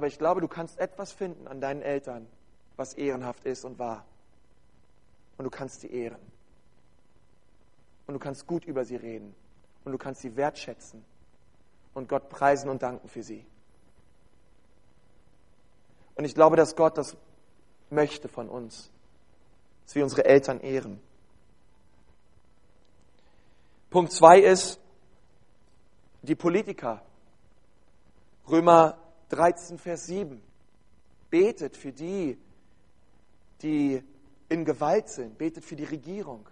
Aber 0.00 0.06
ich 0.06 0.16
glaube, 0.16 0.40
du 0.40 0.48
kannst 0.48 0.78
etwas 0.78 1.12
finden 1.12 1.46
an 1.46 1.60
deinen 1.60 1.82
Eltern, 1.82 2.26
was 2.76 2.94
ehrenhaft 2.94 3.44
ist 3.44 3.66
und 3.66 3.78
wahr. 3.78 4.06
Und 5.36 5.44
du 5.44 5.50
kannst 5.50 5.82
sie 5.82 5.92
ehren. 5.92 6.22
Und 8.06 8.14
du 8.14 8.18
kannst 8.18 8.46
gut 8.46 8.64
über 8.64 8.86
sie 8.86 8.96
reden. 8.96 9.34
Und 9.84 9.92
du 9.92 9.98
kannst 9.98 10.22
sie 10.22 10.36
wertschätzen. 10.36 11.04
Und 11.92 12.08
Gott 12.08 12.30
preisen 12.30 12.70
und 12.70 12.80
danken 12.80 13.10
für 13.10 13.22
sie. 13.22 13.44
Und 16.14 16.24
ich 16.24 16.34
glaube, 16.34 16.56
dass 16.56 16.76
Gott 16.76 16.96
das 16.96 17.14
möchte 17.90 18.30
von 18.30 18.48
uns, 18.48 18.90
dass 19.84 19.96
wir 19.96 20.02
unsere 20.02 20.24
Eltern 20.24 20.60
ehren. 20.60 20.98
Punkt 23.90 24.12
zwei 24.12 24.38
ist, 24.38 24.80
die 26.22 26.36
Politiker. 26.36 27.02
Römer 28.48 28.96
13, 29.30 29.78
Vers 29.78 30.06
7. 30.06 30.40
Betet 31.30 31.76
für 31.76 31.92
die, 31.92 32.38
die 33.62 34.02
in 34.48 34.64
Gewalt 34.64 35.08
sind. 35.08 35.38
Betet 35.38 35.64
für 35.64 35.76
die 35.76 35.84
Regierung 35.84 36.46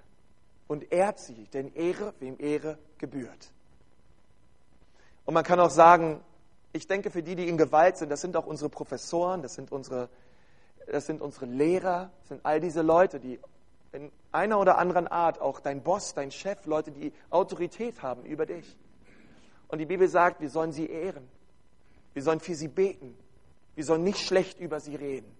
und 0.68 0.92
ehrt 0.92 1.18
sie, 1.18 1.46
denn 1.52 1.74
Ehre, 1.74 2.14
wem 2.20 2.36
Ehre 2.38 2.78
gebührt. 2.98 3.50
Und 5.24 5.34
man 5.34 5.44
kann 5.44 5.58
auch 5.60 5.70
sagen, 5.70 6.20
ich 6.72 6.86
denke, 6.86 7.10
für 7.10 7.22
die, 7.22 7.34
die 7.34 7.48
in 7.48 7.56
Gewalt 7.56 7.96
sind, 7.96 8.10
das 8.10 8.20
sind 8.20 8.36
auch 8.36 8.46
unsere 8.46 8.68
Professoren, 8.68 9.42
das 9.42 9.54
sind 9.54 9.72
unsere, 9.72 10.08
das 10.86 11.06
sind 11.06 11.20
unsere 11.20 11.46
Lehrer, 11.46 12.10
das 12.20 12.28
sind 12.28 12.40
all 12.44 12.60
diese 12.60 12.82
Leute, 12.82 13.18
die 13.18 13.40
in 13.92 14.12
einer 14.32 14.60
oder 14.60 14.76
anderen 14.78 15.08
Art, 15.08 15.40
auch 15.40 15.60
dein 15.60 15.82
Boss, 15.82 16.14
dein 16.14 16.30
Chef, 16.30 16.66
Leute, 16.66 16.92
die 16.92 17.12
Autorität 17.30 18.02
haben 18.02 18.24
über 18.24 18.44
dich. 18.44 18.76
Und 19.68 19.78
die 19.78 19.86
Bibel 19.86 20.08
sagt, 20.08 20.40
wir 20.40 20.50
sollen 20.50 20.72
sie 20.72 20.86
ehren. 20.86 21.26
Wir 22.14 22.22
sollen 22.22 22.40
für 22.40 22.54
sie 22.54 22.68
beten. 22.68 23.16
Wir 23.74 23.84
sollen 23.84 24.04
nicht 24.04 24.18
schlecht 24.18 24.58
über 24.60 24.80
sie 24.80 24.96
reden. 24.96 25.30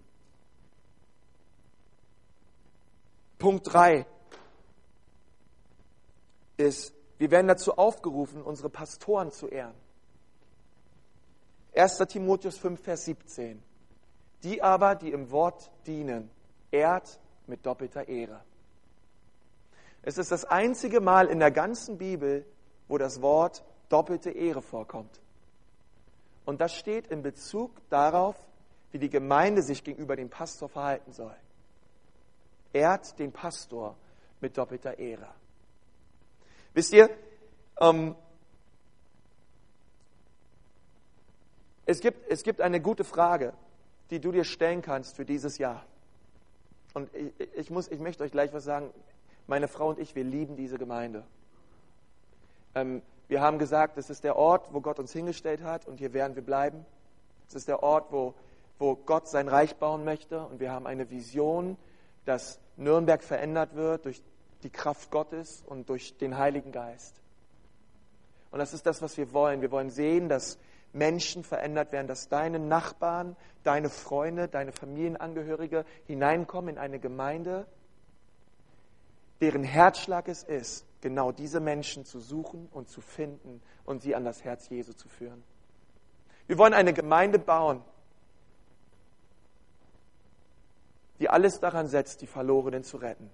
Punkt 3.37 3.73
3 3.73 4.05
ist, 6.57 6.93
wir 7.17 7.31
werden 7.31 7.47
dazu 7.47 7.77
aufgerufen, 7.77 8.41
unsere 8.41 8.69
Pastoren 8.69 9.31
zu 9.31 9.47
ehren. 9.47 9.75
1. 11.75 11.97
Timotheus 12.09 12.57
5, 12.57 12.81
Vers 12.81 13.05
17. 13.05 13.61
Die 14.43 14.61
aber, 14.61 14.95
die 14.95 15.11
im 15.11 15.31
Wort 15.31 15.71
dienen, 15.85 16.29
ehrt 16.71 17.19
mit 17.47 17.65
doppelter 17.65 18.07
Ehre. 18.07 18.41
Es 20.01 20.17
ist 20.17 20.31
das 20.31 20.45
einzige 20.45 21.01
Mal 21.01 21.27
in 21.27 21.39
der 21.39 21.51
ganzen 21.51 21.97
Bibel, 21.97 22.45
wo 22.87 22.97
das 22.97 23.21
Wort 23.21 23.63
doppelte 23.89 24.31
Ehre 24.31 24.61
vorkommt. 24.61 25.19
Und 26.49 26.59
das 26.61 26.73
steht 26.73 27.05
in 27.09 27.21
Bezug 27.21 27.69
darauf, 27.91 28.35
wie 28.91 28.97
die 28.97 29.11
Gemeinde 29.11 29.61
sich 29.61 29.83
gegenüber 29.83 30.15
dem 30.15 30.31
Pastor 30.31 30.67
verhalten 30.67 31.11
soll. 31.11 31.35
Ehrt 32.73 33.19
den 33.19 33.31
Pastor 33.31 33.95
mit 34.41 34.57
doppelter 34.57 34.97
Ehre. 34.97 35.27
Wisst 36.73 36.91
ihr, 36.93 37.07
ähm, 37.79 38.15
es, 41.85 41.99
gibt, 41.99 42.31
es 42.31 42.41
gibt 42.41 42.61
eine 42.61 42.81
gute 42.81 43.03
Frage. 43.03 43.53
die 44.09 44.19
du 44.19 44.31
dir 44.31 44.43
stellen 44.43 44.81
kannst 44.81 45.17
für 45.17 45.25
dieses 45.25 45.59
Jahr. 45.59 45.85
Und 46.95 47.13
ich, 47.13 47.31
ich, 47.53 47.69
muss, 47.69 47.87
ich 47.89 47.99
möchte 47.99 48.23
euch 48.23 48.31
gleich 48.31 48.51
was 48.53 48.63
sagen. 48.63 48.91
Meine 49.45 49.67
Frau 49.67 49.89
und 49.89 49.99
ich, 49.99 50.15
wir 50.15 50.23
lieben 50.23 50.55
diese 50.55 50.79
Gemeinde. 50.79 51.27
Ähm, 52.73 53.03
wir 53.29 53.41
haben 53.41 53.59
gesagt, 53.59 53.97
es 53.97 54.09
ist 54.09 54.23
der 54.23 54.35
Ort, 54.35 54.73
wo 54.73 54.81
Gott 54.81 54.99
uns 54.99 55.13
hingestellt 55.13 55.63
hat 55.63 55.87
und 55.87 55.97
hier 55.97 56.13
werden 56.13 56.35
wir 56.35 56.43
bleiben. 56.43 56.83
Es 57.47 57.53
ist 57.53 57.67
der 57.67 57.83
Ort, 57.83 58.11
wo, 58.11 58.33
wo 58.79 58.95
Gott 58.95 59.29
sein 59.29 59.47
Reich 59.47 59.75
bauen 59.75 60.03
möchte 60.03 60.43
und 60.47 60.59
wir 60.59 60.71
haben 60.71 60.87
eine 60.87 61.11
Vision, 61.11 61.77
dass 62.25 62.59
Nürnberg 62.75 63.23
verändert 63.23 63.75
wird 63.75 64.05
durch 64.05 64.21
die 64.63 64.71
Kraft 64.71 65.11
Gottes 65.11 65.63
und 65.67 65.89
durch 65.89 66.17
den 66.17 66.39
Heiligen 66.39 66.71
Geist. 66.71 67.21
Und 68.49 68.57
das 68.57 68.73
ist 68.73 68.87
das, 68.87 69.01
was 69.03 69.15
wir 69.15 69.31
wollen. 69.31 69.61
Wir 69.61 69.69
wollen 69.69 69.91
sehen, 69.91 70.27
dass 70.27 70.57
Menschen 70.91 71.43
verändert 71.43 71.91
werden, 71.91 72.07
dass 72.07 72.29
deine 72.29 72.57
Nachbarn, 72.57 73.35
deine 73.63 73.89
Freunde, 73.89 74.47
deine 74.47 74.71
Familienangehörige 74.71 75.85
hineinkommen 76.07 76.75
in 76.75 76.77
eine 76.79 76.97
Gemeinde, 76.97 77.67
deren 79.39 79.63
Herzschlag 79.63 80.27
es 80.27 80.41
ist, 80.41 80.85
genau 81.01 81.31
diese 81.31 81.59
Menschen 81.59 82.05
zu 82.05 82.19
suchen 82.19 82.67
und 82.71 82.89
zu 82.89 83.01
finden 83.01 83.61
und 83.85 84.01
sie 84.01 84.15
an 84.15 84.25
das 84.25 84.43
Herz 84.43 84.69
Jesu 84.69 84.93
zu 84.93 85.07
führen. 85.07 85.43
Wir 86.47 86.57
wollen 86.57 86.73
eine 86.73 86.93
Gemeinde 86.93 87.39
bauen, 87.39 87.81
die 91.19 91.29
alles 91.29 91.59
daran 91.59 91.87
setzt, 91.87 92.21
die 92.21 92.27
Verlorenen 92.27 92.83
zu 92.83 92.97
retten. 92.97 93.29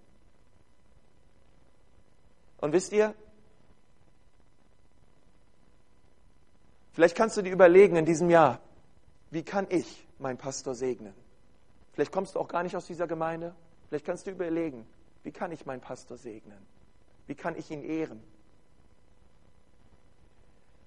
Und 2.57 2.73
wisst 2.73 2.91
ihr, 2.91 3.13
vielleicht 6.93 7.15
kannst 7.15 7.37
du 7.37 7.41
dir 7.41 7.51
überlegen 7.51 7.95
in 7.95 8.05
diesem 8.05 8.29
Jahr, 8.29 8.59
wie 9.31 9.43
kann 9.43 9.67
ich 9.69 10.07
meinen 10.19 10.37
Pastor 10.37 10.75
segnen? 10.75 11.13
Vielleicht 11.93 12.11
kommst 12.11 12.35
du 12.35 12.39
auch 12.39 12.47
gar 12.47 12.63
nicht 12.63 12.75
aus 12.75 12.87
dieser 12.87 13.07
Gemeinde. 13.07 13.55
Vielleicht 13.87 14.05
kannst 14.05 14.27
du 14.27 14.31
überlegen, 14.31 14.85
wie 15.23 15.31
kann 15.31 15.51
ich 15.51 15.65
meinen 15.65 15.81
Pastor 15.81 16.17
segnen? 16.17 16.57
Wie 17.27 17.35
kann 17.35 17.55
ich 17.55 17.71
ihn 17.71 17.83
ehren? 17.83 18.21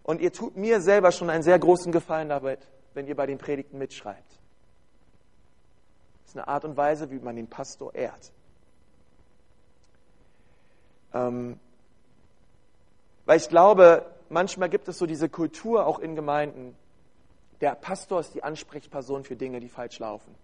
Und 0.03 0.21
ihr 0.21 0.33
tut 0.33 0.57
mir 0.57 0.81
selber 0.81 1.13
schon 1.13 1.29
einen 1.29 1.43
sehr 1.43 1.59
großen 1.59 1.93
Gefallen 1.93 2.29
damit, 2.31 2.61
wenn 2.95 3.07
ihr 3.07 3.15
bei 3.15 3.27
den 3.27 3.39
Predigten 3.39 3.79
mitschreibt. 3.79 4.31
Das 6.23 6.31
ist 6.31 6.37
eine 6.37 6.49
Art 6.49 6.65
und 6.65 6.77
Weise, 6.77 7.11
wie 7.11 7.19
man 7.19 7.37
den 7.37 7.49
Pastor 7.49 7.95
ehrt. 7.95 8.33
Ähm, 11.13 11.59
weil 13.27 13.37
ich 13.37 13.49
glaube, 13.49 14.07
manchmal 14.29 14.69
gibt 14.69 14.89
es 14.89 14.99
so 14.99 15.07
diese 15.07 15.29
Kultur 15.29 15.87
auch 15.87 15.99
in 15.99 16.17
Gemeinden, 16.17 16.75
der 17.61 17.75
Pastor 17.75 18.21
ist 18.21 18.35
die 18.35 18.43
Ansprechperson 18.43 19.25
für 19.25 19.37
Dinge, 19.37 19.61
die 19.61 19.69
falsch 19.69 19.99
laufen. 19.99 20.35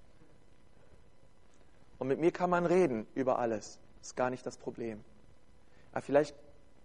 Und 1.99 2.09
mit 2.09 2.19
mir 2.19 2.33
kann 2.33 2.51
man 2.51 2.67
reden 2.67 3.07
über 3.15 3.39
alles. 3.39 3.79
Das 4.01 4.09
ist 4.09 4.17
gar 4.17 4.31
nicht 4.31 4.45
das 4.45 4.59
Problem. 4.59 5.05
Aber 5.95 6.03
vielleicht 6.03 6.35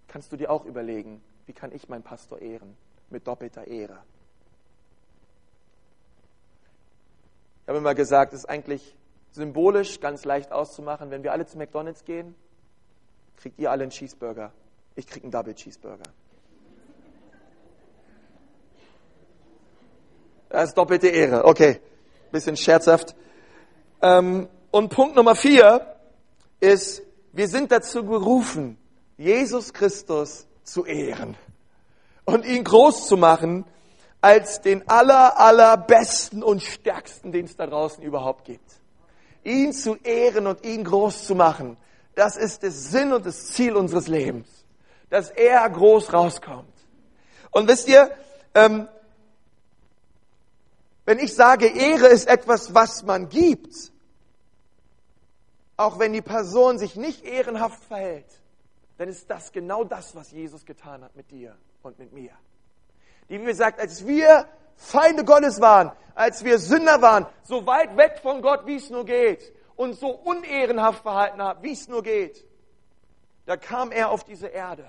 kannst 0.07 0.31
du 0.31 0.37
dir 0.37 0.51
auch 0.51 0.65
überlegen, 0.65 1.21
wie 1.47 1.53
kann 1.53 1.71
ich 1.71 1.89
meinen 1.89 2.03
Pastor 2.03 2.39
ehren? 2.39 2.77
Mit 3.09 3.27
doppelter 3.27 3.65
Ehre. 3.65 3.97
Ich 7.63 7.67
habe 7.67 7.79
immer 7.79 7.95
gesagt, 7.95 8.33
es 8.33 8.41
ist 8.41 8.45
eigentlich 8.45 8.95
symbolisch 9.31 9.99
ganz 9.99 10.25
leicht 10.25 10.51
auszumachen. 10.51 11.09
Wenn 11.09 11.23
wir 11.23 11.31
alle 11.31 11.47
zu 11.47 11.57
McDonalds 11.57 12.05
gehen, 12.05 12.35
kriegt 13.37 13.57
ihr 13.59 13.71
alle 13.71 13.83
einen 13.83 13.91
Cheeseburger. 13.91 14.51
Ich 14.95 15.07
kriege 15.07 15.23
einen 15.23 15.31
Double 15.31 15.55
Cheeseburger. 15.55 16.03
Das 20.49 20.69
ist 20.69 20.77
doppelte 20.77 21.07
Ehre. 21.07 21.45
Okay, 21.45 21.79
bisschen 22.31 22.57
scherzhaft. 22.57 23.15
Ähm, 24.03 24.47
und 24.69 24.89
Punkt 24.89 25.15
Nummer 25.15 25.35
vier 25.35 25.95
ist, 26.59 27.01
wir 27.33 27.47
sind 27.47 27.71
dazu 27.71 28.03
gerufen, 28.03 28.78
Jesus 29.19 29.73
Christus 29.73 30.47
zu 30.63 30.85
ehren 30.85 31.35
und 32.23 32.45
ihn 32.45 32.63
groß 32.63 33.05
zu 33.05 33.17
machen 33.17 33.65
als 34.21 34.61
den 34.61 34.87
aller, 34.87 35.37
allerbesten 35.37 36.41
und 36.41 36.63
stärksten, 36.63 37.33
den 37.33 37.43
es 37.43 37.57
da 37.57 37.67
draußen 37.67 38.01
überhaupt 38.01 38.45
gibt. 38.45 38.71
Ihn 39.43 39.73
zu 39.73 39.97
ehren 39.97 40.47
und 40.47 40.65
ihn 40.65 40.85
groß 40.85 41.25
zu 41.25 41.35
machen, 41.35 41.75
das 42.15 42.37
ist 42.37 42.63
der 42.63 42.71
Sinn 42.71 43.11
und 43.11 43.25
das 43.25 43.47
Ziel 43.47 43.75
unseres 43.75 44.07
Lebens, 44.07 44.47
dass 45.09 45.31
er 45.31 45.69
groß 45.69 46.13
rauskommt. 46.13 46.73
Und 47.51 47.67
wisst 47.67 47.89
ihr, 47.89 48.09
ähm, 48.55 48.87
wenn 51.03 51.19
ich 51.19 51.35
sage, 51.35 51.67
Ehre 51.67 52.07
ist 52.07 52.29
etwas, 52.29 52.73
was 52.73 53.03
man 53.03 53.27
gibt, 53.27 53.91
auch 55.75 55.99
wenn 55.99 56.13
die 56.13 56.21
Person 56.21 56.77
sich 56.79 56.95
nicht 56.95 57.25
ehrenhaft 57.25 57.83
verhält, 57.83 58.38
dann 58.99 59.07
ist 59.07 59.29
das 59.29 59.53
genau 59.53 59.85
das, 59.85 60.13
was 60.13 60.29
Jesus 60.31 60.65
getan 60.65 61.05
hat 61.05 61.15
mit 61.15 61.31
dir 61.31 61.55
und 61.83 61.97
mit 61.97 62.11
mir. 62.11 62.31
Die 63.29 63.37
Bibel 63.37 63.55
sagt, 63.55 63.79
als 63.79 64.05
wir 64.05 64.45
Feinde 64.75 65.23
Gottes 65.23 65.61
waren, 65.61 65.93
als 66.15 66.43
wir 66.43 66.59
Sünder 66.59 67.01
waren, 67.01 67.25
so 67.43 67.65
weit 67.65 67.95
weg 67.95 68.19
von 68.21 68.41
Gott, 68.41 68.65
wie 68.65 68.75
es 68.75 68.89
nur 68.89 69.05
geht, 69.05 69.53
und 69.77 69.93
so 69.93 70.09
unehrenhaft 70.09 71.03
verhalten 71.03 71.41
haben, 71.41 71.63
wie 71.63 71.71
es 71.71 71.87
nur 71.87 72.03
geht, 72.03 72.45
da 73.45 73.55
kam 73.55 73.93
er 73.93 74.09
auf 74.09 74.25
diese 74.25 74.47
Erde 74.47 74.85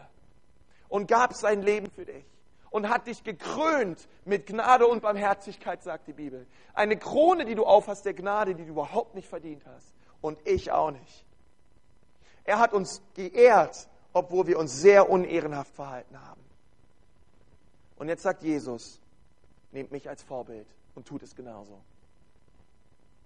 und 0.88 1.06
gab 1.06 1.34
sein 1.34 1.62
Leben 1.62 1.88
für 1.88 2.04
dich 2.04 2.24
und 2.70 2.88
hat 2.88 3.06
dich 3.06 3.22
gekrönt 3.22 4.08
mit 4.24 4.44
Gnade 4.48 4.88
und 4.88 5.02
Barmherzigkeit, 5.02 5.84
sagt 5.84 6.08
die 6.08 6.14
Bibel. 6.14 6.48
Eine 6.74 6.96
Krone, 6.96 7.44
die 7.44 7.54
du 7.54 7.64
aufhast, 7.64 8.04
der 8.04 8.14
Gnade, 8.14 8.56
die 8.56 8.64
du 8.64 8.70
überhaupt 8.70 9.14
nicht 9.14 9.28
verdient 9.28 9.62
hast. 9.66 9.94
Und 10.20 10.36
ich 10.48 10.72
auch 10.72 10.90
nicht. 10.90 11.24
Er 12.42 12.58
hat 12.58 12.72
uns 12.72 13.02
geehrt 13.14 13.88
obwohl 14.12 14.46
wir 14.46 14.58
uns 14.58 14.80
sehr 14.80 15.08
unehrenhaft 15.08 15.74
verhalten 15.74 16.20
haben. 16.20 16.40
Und 17.96 18.08
jetzt 18.08 18.22
sagt 18.22 18.42
Jesus, 18.42 19.00
nehmt 19.72 19.92
mich 19.92 20.08
als 20.08 20.22
Vorbild 20.22 20.66
und 20.94 21.06
tut 21.06 21.22
es 21.22 21.34
genauso. 21.34 21.80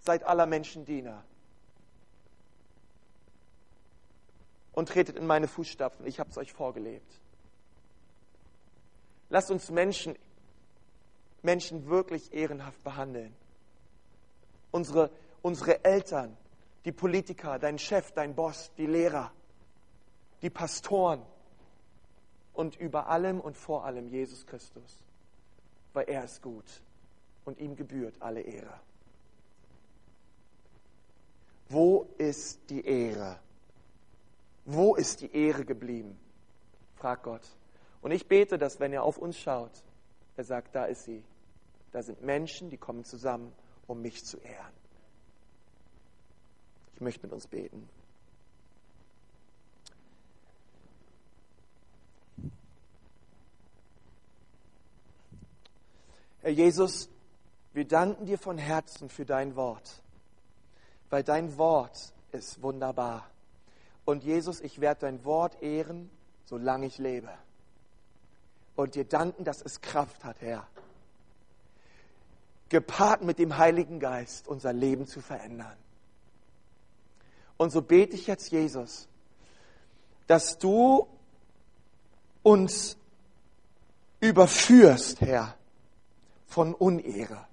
Seid 0.00 0.24
aller 0.24 0.46
Menschen 0.46 0.84
Diener. 0.84 1.24
Und 4.72 4.88
tretet 4.88 5.16
in 5.16 5.26
meine 5.26 5.46
Fußstapfen. 5.46 6.06
Ich 6.06 6.18
habe 6.18 6.30
es 6.30 6.36
euch 6.36 6.52
vorgelebt. 6.52 7.20
Lasst 9.30 9.50
uns 9.50 9.70
Menschen, 9.70 10.16
Menschen 11.42 11.86
wirklich 11.86 12.32
ehrenhaft 12.34 12.82
behandeln. 12.82 13.34
Unsere, 14.72 15.10
unsere 15.40 15.84
Eltern, 15.84 16.36
die 16.84 16.92
Politiker, 16.92 17.58
dein 17.58 17.78
Chef, 17.78 18.10
dein 18.12 18.34
Boss, 18.34 18.72
die 18.76 18.86
Lehrer 18.86 19.32
die 20.44 20.50
Pastoren 20.50 21.22
und 22.52 22.76
über 22.76 23.08
allem 23.08 23.40
und 23.40 23.56
vor 23.56 23.86
allem 23.86 24.08
Jesus 24.08 24.46
Christus, 24.46 25.02
weil 25.94 26.04
er 26.06 26.24
ist 26.24 26.42
gut 26.42 26.82
und 27.46 27.58
ihm 27.58 27.74
gebührt 27.76 28.20
alle 28.20 28.42
Ehre. 28.42 28.78
Wo 31.70 32.06
ist 32.18 32.68
die 32.68 32.84
Ehre? 32.84 33.40
Wo 34.66 34.94
ist 34.96 35.22
die 35.22 35.34
Ehre 35.34 35.64
geblieben? 35.64 36.20
fragt 36.96 37.22
Gott. 37.22 37.56
Und 38.02 38.10
ich 38.10 38.28
bete, 38.28 38.58
dass 38.58 38.80
wenn 38.80 38.92
er 38.92 39.02
auf 39.02 39.16
uns 39.16 39.38
schaut, 39.38 39.82
er 40.36 40.44
sagt, 40.44 40.74
da 40.74 40.84
ist 40.84 41.04
sie. 41.04 41.24
Da 41.90 42.02
sind 42.02 42.22
Menschen, 42.22 42.68
die 42.68 42.76
kommen 42.76 43.04
zusammen, 43.04 43.50
um 43.86 44.02
mich 44.02 44.26
zu 44.26 44.36
ehren. 44.38 44.74
Ich 46.96 47.00
möchte 47.00 47.22
mit 47.26 47.32
uns 47.32 47.46
beten. 47.46 47.88
Herr 56.44 56.52
Jesus, 56.52 57.08
wir 57.72 57.86
danken 57.86 58.26
dir 58.26 58.36
von 58.36 58.58
Herzen 58.58 59.08
für 59.08 59.24
dein 59.24 59.56
Wort, 59.56 60.02
weil 61.08 61.24
dein 61.24 61.56
Wort 61.56 62.12
ist 62.32 62.60
wunderbar. 62.60 63.30
Und 64.04 64.24
Jesus, 64.24 64.60
ich 64.60 64.78
werde 64.78 65.06
dein 65.06 65.24
Wort 65.24 65.62
ehren, 65.62 66.10
solange 66.44 66.84
ich 66.84 66.98
lebe. 66.98 67.30
Und 68.76 68.94
dir 68.94 69.06
danken, 69.06 69.44
dass 69.44 69.62
es 69.62 69.80
Kraft 69.80 70.22
hat, 70.22 70.42
Herr. 70.42 70.66
Gepaart 72.68 73.22
mit 73.22 73.38
dem 73.38 73.56
Heiligen 73.56 73.98
Geist 73.98 74.46
unser 74.46 74.74
Leben 74.74 75.06
zu 75.06 75.22
verändern. 75.22 75.78
Und 77.56 77.70
so 77.70 77.80
bete 77.80 78.16
ich 78.16 78.26
jetzt, 78.26 78.50
Jesus, 78.50 79.08
dass 80.26 80.58
du 80.58 81.08
uns 82.42 82.98
überführst, 84.20 85.22
Herr, 85.22 85.56
von 86.54 86.72
Unehre. 86.72 87.48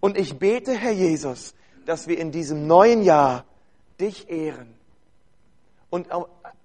Und 0.00 0.16
ich 0.16 0.38
bete, 0.38 0.72
Herr 0.72 0.92
Jesus, 0.92 1.54
dass 1.84 2.08
wir 2.08 2.18
in 2.18 2.32
diesem 2.32 2.66
neuen 2.66 3.02
Jahr 3.02 3.44
dich 4.00 4.30
ehren 4.30 4.74
und 5.90 6.08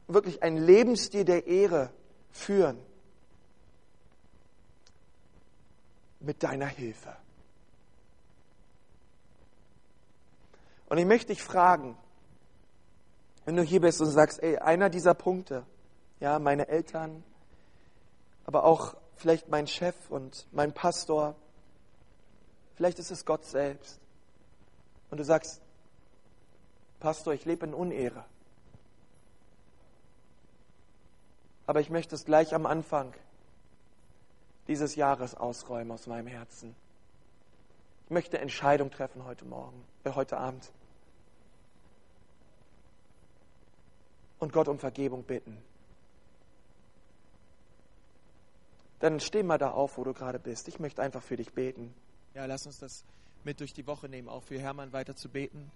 wirklich 0.08 0.42
ein 0.44 0.56
Lebensstil 0.56 1.26
der 1.26 1.46
Ehre 1.46 1.92
führen. 2.32 2.80
Mit 6.22 6.42
deiner 6.42 6.68
Hilfe. 6.68 7.18
Und 10.88 11.00
ich 11.00 11.06
möchte 11.06 11.34
dich 11.34 11.44
fragen, 11.44 11.98
wenn 13.44 13.58
du 13.58 13.64
hier 13.64 13.82
bist 13.82 14.00
und 14.00 14.10
sagst, 14.10 14.42
ey, 14.42 14.58
einer 14.58 14.90
dieser 14.90 15.16
Punkte, 15.16 15.66
ja, 16.22 16.40
meine 16.40 16.70
Eltern, 16.70 17.26
aber 18.46 18.64
auch 18.64 18.96
vielleicht 19.20 19.50
mein 19.50 19.68
Chef 19.68 19.96
und 20.10 20.48
mein 20.52 20.74
Pastor, 20.74 21.36
vielleicht 22.76 23.00
ist 23.00 23.12
es 23.12 23.26
Gott 23.26 23.46
selbst. 23.46 24.00
Und 25.12 25.18
du 25.18 25.24
sagst, 25.24 25.62
Pastor, 27.00 27.34
ich 27.34 27.46
lebe 27.46 27.66
in 27.66 27.74
Unehre. 27.74 28.26
Aber 31.68 31.82
ich 31.82 31.90
möchte 31.90 32.16
es 32.16 32.26
gleich 32.26 32.56
am 32.56 32.66
Anfang 32.66 33.14
dieses 34.68 34.96
Jahres 34.96 35.36
ausräumen 35.36 35.92
aus 35.92 36.08
meinem 36.08 36.28
Herzen. 36.28 36.76
Ich 38.06 38.12
möchte 38.12 38.40
Entscheidung 38.40 38.90
treffen 38.90 39.24
heute 39.26 39.46
Morgen, 39.46 39.86
äh, 40.04 40.12
heute 40.14 40.38
Abend. 40.38 40.72
Und 44.40 44.54
Gott 44.54 44.68
um 44.68 44.80
Vergebung 44.80 45.24
bitten. 45.24 45.58
Dann 49.00 49.20
steh 49.20 49.44
mal 49.44 49.58
da 49.58 49.72
auf, 49.72 49.98
wo 49.98 50.04
du 50.04 50.14
gerade 50.14 50.40
bist. 50.40 50.68
Ich 50.68 50.80
möchte 50.80 51.02
einfach 51.02 51.24
für 51.24 51.38
dich 51.38 51.54
beten. 51.54 51.94
Ja, 52.36 52.46
lass 52.46 52.66
uns 52.66 52.80
das 52.80 53.04
mit 53.44 53.60
durch 53.60 53.74
die 53.74 53.88
Woche 53.88 54.10
nehmen, 54.10 54.28
auch 54.28 54.44
für 54.44 54.60
Hermann 54.60 54.92
weiter 54.92 55.16
zu 55.16 55.30
beten. 55.30 55.72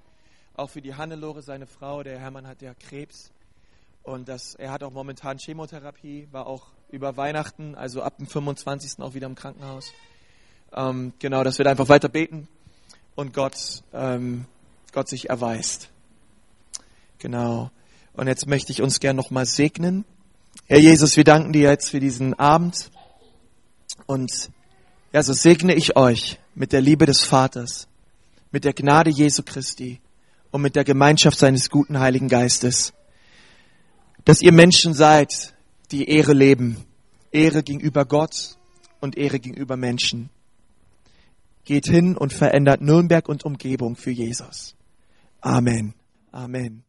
Auch 0.56 0.70
für 0.70 0.82
die 0.82 0.96
Hannelore, 0.96 1.42
seine 1.42 1.66
Frau. 1.66 2.04
Der 2.04 2.20
Hermann 2.20 2.48
hat 2.48 2.62
ja 2.62 2.74
Krebs. 2.74 3.32
Und 4.04 4.28
das, 4.28 4.56
er 4.56 4.72
hat 4.72 4.84
auch 4.84 4.92
momentan 4.92 5.38
Chemotherapie, 5.38 6.28
war 6.32 6.46
auch 6.46 6.68
über 6.92 7.16
Weihnachten, 7.16 7.74
also 7.76 8.02
ab 8.04 8.18
dem 8.18 8.28
25. 8.28 9.00
auch 9.00 9.14
wieder 9.14 9.28
im 9.28 9.36
Krankenhaus. 9.36 9.92
Ähm, 10.74 11.14
genau, 11.20 11.44
dass 11.44 11.58
wir 11.58 11.64
da 11.64 11.72
einfach 11.72 11.88
weiter 11.88 12.10
beten 12.10 12.48
und 13.16 13.34
Gott, 13.34 13.84
ähm, 13.94 14.46
Gott 14.92 15.08
sich 15.08 15.30
erweist. 15.30 15.90
Genau. 17.20 17.72
Und 18.14 18.28
jetzt 18.28 18.46
möchte 18.48 18.72
ich 18.72 18.82
uns 18.82 19.00
gern 19.00 19.16
nochmal 19.16 19.46
segnen. 19.46 20.04
Herr 20.68 20.80
Jesus, 20.80 21.16
wir 21.16 21.24
danken 21.24 21.54
dir 21.54 21.70
jetzt 21.70 21.90
für 21.90 22.00
diesen 22.00 22.34
Abend. 22.34 22.92
Und 24.14 24.52
ja, 25.12 25.24
so 25.24 25.34
segne 25.34 25.74
ich 25.74 25.96
euch 25.96 26.40
mit 26.54 26.72
der 26.72 26.82
Liebe 26.82 27.08
des 27.08 27.24
Vaters, 27.24 27.88
mit 28.52 28.64
der 28.64 28.74
Gnade 28.74 29.10
Jesu 29.10 29.42
Christi 29.42 30.02
und 30.52 30.62
mit 30.62 30.76
der 30.76 30.84
Gemeinschaft 30.84 31.40
seines 31.40 31.68
guten 31.72 32.00
Heiligen 32.00 32.28
Geistes, 32.28 32.94
dass 34.24 34.44
ihr 34.44 34.52
Menschen 34.52 34.94
seid, 34.94 35.56
die 35.92 36.08
Ehre 36.08 36.34
leben. 36.34 36.78
Ehre 37.32 37.64
gegenüber 37.64 38.06
Gott 38.06 38.56
und 39.00 39.18
Ehre 39.18 39.40
gegenüber 39.40 39.78
Menschen. 39.78 40.30
Geht 41.66 41.88
hin 41.88 42.16
und 42.16 42.34
verändert 42.34 42.82
Nürnberg 42.82 43.28
und 43.28 43.46
Umgebung 43.46 43.96
für 43.96 44.12
Jesus. 44.12 44.76
Amen. 45.42 45.96
Amen. 46.32 46.82